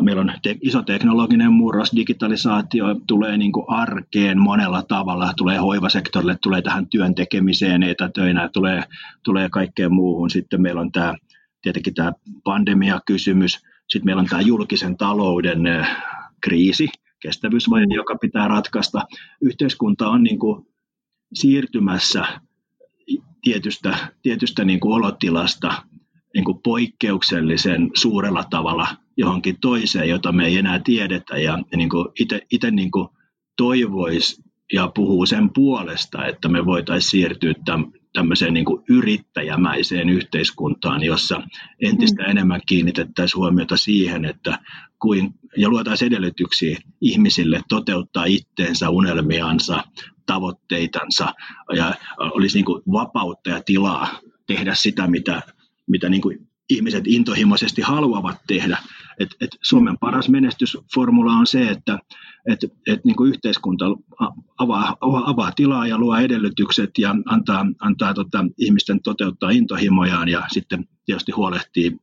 Meillä 0.02 0.20
on 0.20 0.32
te- 0.42 0.56
iso 0.60 0.82
teknologinen 0.82 1.52
murros, 1.52 1.92
digitalisaatio 1.96 2.86
tulee 3.06 3.36
niin 3.36 3.52
kuin 3.52 3.66
arkeen 3.68 4.40
monella 4.40 4.82
tavalla, 4.82 5.32
tulee 5.36 5.58
hoivasektorille, 5.58 6.38
tulee 6.42 6.62
tähän 6.62 6.86
työn 6.86 7.14
tekemiseen, 7.14 7.82
etätöinä, 7.82 8.48
tulee, 8.48 8.82
tulee 9.24 9.48
kaikkeen 9.48 9.92
muuhun. 9.92 10.30
Sitten 10.30 10.62
meillä 10.62 10.80
on 10.80 10.92
tämä, 10.92 11.14
tietenkin 11.62 11.94
tämä 11.94 12.12
pandemiakysymys, 12.44 13.58
sitten 13.88 14.06
meillä 14.06 14.20
on 14.20 14.26
tämä 14.26 14.42
julkisen 14.42 14.96
talouden 14.96 15.60
kriisi, 16.40 16.88
kestävyysvaje, 17.22 17.86
joka 17.94 18.16
pitää 18.20 18.48
ratkaista. 18.48 19.02
Yhteiskunta 19.40 20.08
on 20.08 20.22
niin 20.22 20.38
kuin 20.38 20.66
siirtymässä 21.34 22.24
tietystä, 23.42 23.96
tietystä 24.22 24.64
niin 24.64 24.80
kuin 24.80 24.94
olotilasta 24.94 25.82
niin 26.34 26.44
kuin 26.44 26.58
poikkeuksellisen 26.64 27.90
suurella 27.94 28.44
tavalla 28.50 28.86
johonkin 29.16 29.56
toiseen, 29.60 30.08
jota 30.08 30.32
me 30.32 30.46
ei 30.46 30.58
enää 30.58 30.78
tiedetä. 30.84 31.38
Ja, 31.38 31.58
ja 31.70 31.76
niin 31.76 31.88
kuin 31.88 32.08
itse 32.50 32.70
niin 32.70 32.90
kuin 32.90 33.08
toivoisi 33.56 34.42
ja 34.72 34.90
puhuu 34.94 35.26
sen 35.26 35.50
puolesta, 35.54 36.26
että 36.26 36.48
me 36.48 36.66
voitaisiin 36.66 37.10
siirtyä 37.10 37.54
tämmöiseen 38.12 38.54
niin 38.54 38.64
kuin 38.64 38.82
yrittäjämäiseen 38.88 40.08
yhteiskuntaan, 40.08 41.02
jossa 41.02 41.42
entistä 41.82 42.22
mm. 42.22 42.30
enemmän 42.30 42.60
kiinnitettäisiin 42.68 43.38
huomiota 43.38 43.76
siihen, 43.76 44.24
että 44.24 44.58
kuin, 44.98 45.34
ja 45.56 45.68
luotaisiin 45.68 46.12
edellytyksiä 46.12 46.78
ihmisille 47.00 47.62
toteuttaa 47.68 48.24
itteensä, 48.24 48.90
unelmiansa, 48.90 49.84
tavoitteitansa 50.26 51.34
ja 51.76 51.94
olisi 52.18 52.58
niin 52.58 52.64
kuin 52.64 52.82
vapautta 52.92 53.50
ja 53.50 53.62
tilaa 53.66 54.08
tehdä 54.46 54.74
sitä, 54.74 55.06
mitä, 55.06 55.42
mitä 55.86 56.08
niin 56.08 56.22
kuin 56.22 56.48
ihmiset 56.70 57.04
intohimoisesti 57.06 57.82
haluavat 57.82 58.36
tehdä. 58.46 58.78
Et, 59.20 59.28
et 59.40 59.50
Suomen 59.62 59.98
paras 59.98 60.28
menestysformula 60.28 61.32
on 61.32 61.46
se, 61.46 61.68
että 61.68 61.98
et, 62.48 62.58
et 62.86 63.04
niin 63.04 63.16
kuin 63.16 63.30
yhteiskunta 63.30 63.84
avaa, 64.58 64.96
avaa 65.00 65.52
tilaa 65.52 65.86
ja 65.86 65.98
luo 65.98 66.16
edellytykset 66.16 66.90
ja 66.98 67.14
antaa, 67.26 67.66
antaa 67.80 68.14
tota, 68.14 68.44
ihmisten 68.58 69.02
toteuttaa 69.02 69.50
intohimojaan 69.50 70.28
ja 70.28 70.42
sitten 70.52 70.88
tietysti 71.04 71.32
huolehtii 71.32 71.96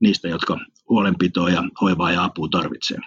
niistä, 0.00 0.28
jotka 0.28 0.58
huolenpitoa 0.88 1.50
ja 1.50 1.64
hoivaa 1.80 2.12
ja 2.12 2.24
apua 2.24 2.48
tarvitsee. 2.48 2.98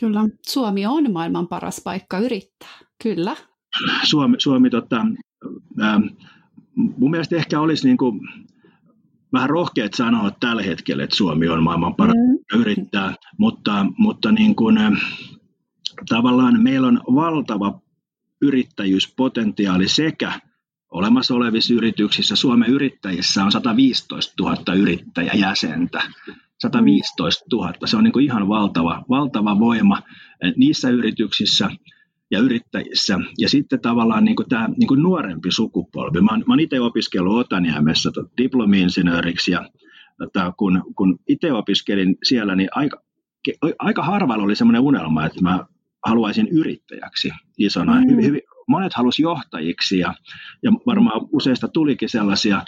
Kyllä, 0.00 0.28
Suomi 0.48 0.86
on 0.86 1.12
maailman 1.12 1.48
paras 1.48 1.80
paikka 1.84 2.18
yrittää, 2.18 2.78
kyllä. 3.02 3.36
Suomi, 4.04 4.36
Suomi 4.38 4.70
tota, 4.70 5.06
ää, 5.80 6.00
mun 6.74 7.10
mielestä 7.10 7.36
ehkä 7.36 7.60
olisi 7.60 7.86
niin 7.86 7.96
kuin, 7.96 8.20
vähän 9.32 9.50
rohkeat 9.50 9.94
sanoa 9.94 10.30
tällä 10.30 10.62
hetkellä, 10.62 11.04
että 11.04 11.16
Suomi 11.16 11.48
on 11.48 11.62
maailman 11.62 11.94
paras 11.94 12.14
mm. 12.14 12.60
yrittää, 12.60 13.14
mutta, 13.38 13.86
mutta 13.98 14.32
niin 14.32 14.54
kuin, 14.54 14.78
tavallaan 16.08 16.62
meillä 16.62 16.86
on 16.88 17.00
valtava 17.14 17.80
yrittäjyyspotentiaali 18.42 19.88
sekä 19.88 20.40
olemassa 20.90 21.34
olevissa 21.34 21.74
yrityksissä. 21.74 22.36
Suomen 22.36 22.70
yrittäjissä 22.70 23.44
on 23.44 23.52
115 23.52 24.34
000 24.40 24.74
yrittäjäjäsentä. 24.74 26.02
115 26.62 27.44
000, 27.52 27.72
se 27.84 27.96
on 27.96 28.04
niin 28.04 28.12
kuin 28.12 28.24
ihan 28.24 28.48
valtava, 28.48 29.04
valtava 29.08 29.58
voima 29.58 29.98
niissä 30.56 30.90
yrityksissä 30.90 31.70
ja 32.30 32.38
yrittäjissä. 32.38 33.18
Ja 33.38 33.48
sitten 33.48 33.80
tavallaan 33.80 34.24
niin 34.24 34.36
kuin 34.36 34.48
tämä 34.48 34.68
niin 34.76 34.88
kuin 34.88 35.02
nuorempi 35.02 35.50
sukupolvi. 35.50 36.20
Mä 36.20 36.30
oon, 36.48 36.60
itse 36.60 36.80
opiskellut 36.80 37.38
Otaniemessä 37.38 38.10
diplomi-insinööriksi 38.38 39.50
ja 39.50 39.70
tota, 40.18 40.52
kun, 40.52 40.82
kun 40.96 41.18
itse 41.28 41.52
opiskelin 41.52 42.16
siellä, 42.22 42.56
niin 42.56 42.68
aika, 42.74 43.02
aika 43.78 44.02
harvalla 44.02 44.44
oli 44.44 44.56
semmoinen 44.56 44.82
unelma, 44.82 45.26
että 45.26 45.42
mä 45.42 45.66
haluaisin 46.06 46.48
yrittäjäksi 46.48 47.30
isona. 47.58 48.00
Mm. 48.00 48.10
Hyvin, 48.10 48.24
hyvin, 48.24 48.42
monet 48.72 48.94
halusi 48.94 49.22
johtajiksi 49.22 49.98
ja, 49.98 50.14
ja 50.62 50.72
varmaan 50.86 51.28
useista 51.32 51.68
tulikin 51.68 52.08
sellaisia, 52.08 52.62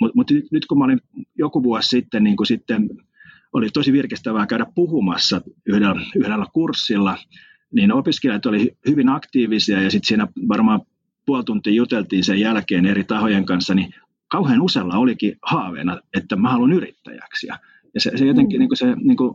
mutta 0.00 0.14
mut 0.14 0.30
nyt, 0.30 0.44
nyt 0.52 0.66
kun 0.66 0.78
mä 0.78 0.84
olin 0.84 1.00
joku 1.38 1.62
vuosi 1.62 1.88
sitten, 1.88 2.24
niin 2.24 2.36
kuin 2.36 2.46
sitten 2.46 2.90
oli 3.52 3.68
tosi 3.70 3.92
virkistävää 3.92 4.46
käydä 4.46 4.66
puhumassa 4.74 5.40
yhdellä, 5.66 6.06
yhdellä 6.16 6.46
kurssilla, 6.52 7.18
niin 7.74 7.92
opiskelijat 7.92 8.46
oli 8.46 8.76
hyvin 8.88 9.08
aktiivisia 9.08 9.82
ja 9.82 9.90
sitten 9.90 10.08
siinä 10.08 10.28
varmaan 10.48 10.80
puoli 11.26 11.44
tuntia 11.44 11.72
juteltiin 11.72 12.24
sen 12.24 12.40
jälkeen 12.40 12.86
eri 12.86 13.04
tahojen 13.04 13.44
kanssa, 13.44 13.74
niin 13.74 13.94
kauhean 14.28 14.62
usealla 14.62 14.96
olikin 14.96 15.36
haaveena, 15.42 16.00
että 16.16 16.36
mä 16.36 16.50
haluan 16.50 16.72
yrittäjäksi. 16.72 17.46
Ja 17.46 17.58
se, 17.98 18.10
se 18.16 18.26
jotenkin 18.26 18.58
mm. 18.58 18.60
niin 18.60 18.68
kuin 18.68 18.76
se, 18.78 18.94
niin 18.96 19.16
kuin, 19.16 19.34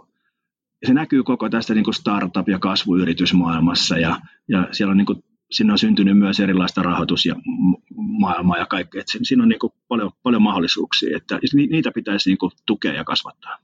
se 0.85 0.93
näkyy 0.93 1.23
koko 1.23 1.49
tästä 1.49 1.73
niin 1.73 1.83
kuin 1.83 1.95
startup- 1.95 2.51
ja 2.51 2.59
kasvuyritysmaailmassa 2.59 3.97
ja, 3.97 4.19
ja 4.47 4.67
siellä 4.71 4.91
on 4.91 4.97
niin 4.97 5.05
kuin, 5.05 5.23
siinä 5.51 5.73
on 5.73 5.79
syntynyt 5.79 6.17
myös 6.17 6.39
erilaista 6.39 6.81
rahoitus- 6.81 7.25
ja 7.25 7.35
maailmaa 7.95 8.57
ja 8.57 8.65
kaikkea. 8.65 9.01
Että 9.01 9.13
siinä 9.23 9.43
on 9.43 9.49
niin 9.49 9.59
kuin 9.59 9.73
paljon, 9.87 10.11
paljon 10.23 10.41
mahdollisuuksia, 10.41 11.17
että 11.17 11.39
niitä 11.53 11.91
pitäisi 11.91 12.29
niin 12.29 12.37
kuin 12.37 12.51
tukea 12.65 12.93
ja 12.93 13.03
kasvattaa. 13.03 13.57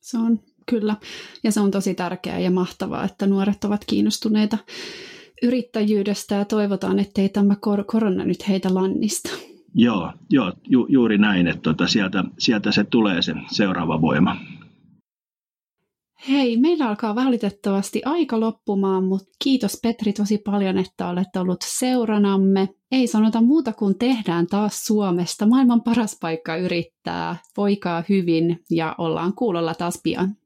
Se 0.00 0.18
on 0.18 0.40
kyllä, 0.66 0.96
ja 1.44 1.52
se 1.52 1.60
on 1.60 1.70
tosi 1.70 1.94
tärkeää 1.94 2.38
ja 2.38 2.50
mahtavaa, 2.50 3.04
että 3.04 3.26
nuoret 3.26 3.64
ovat 3.64 3.84
kiinnostuneita 3.86 4.58
yrittäjyydestä 5.42 6.34
ja 6.34 6.44
toivotaan, 6.44 6.98
ettei 6.98 7.28
tämä 7.28 7.56
kor- 7.60 7.84
korona 7.84 8.24
nyt 8.24 8.48
heitä 8.48 8.74
lannista. 8.74 9.30
Joo, 9.74 10.12
joo 10.30 10.52
ju- 10.68 10.86
juuri 10.88 11.18
näin, 11.18 11.46
että 11.46 11.62
tuota, 11.62 11.86
sieltä, 11.86 12.24
sieltä 12.38 12.72
se 12.72 12.84
tulee 12.84 13.22
se 13.22 13.34
seuraava 13.50 14.00
voima. 14.00 14.36
Hei, 16.28 16.56
meillä 16.56 16.88
alkaa 16.88 17.14
valitettavasti 17.14 18.02
aika 18.04 18.40
loppumaan, 18.40 19.04
mutta 19.04 19.28
kiitos 19.44 19.78
Petri 19.82 20.12
tosi 20.12 20.38
paljon, 20.38 20.78
että 20.78 21.08
olet 21.08 21.36
ollut 21.36 21.60
seuranamme. 21.64 22.68
Ei 22.92 23.06
sanota 23.06 23.40
muuta 23.40 23.72
kuin 23.72 23.98
tehdään 23.98 24.46
taas 24.46 24.84
Suomesta 24.84 25.46
maailman 25.46 25.82
paras 25.82 26.18
paikka 26.20 26.56
yrittää. 26.56 27.36
Voikaa 27.56 28.04
hyvin 28.08 28.64
ja 28.70 28.94
ollaan 28.98 29.32
kuulolla 29.34 29.74
taas 29.74 30.00
pian. 30.02 30.36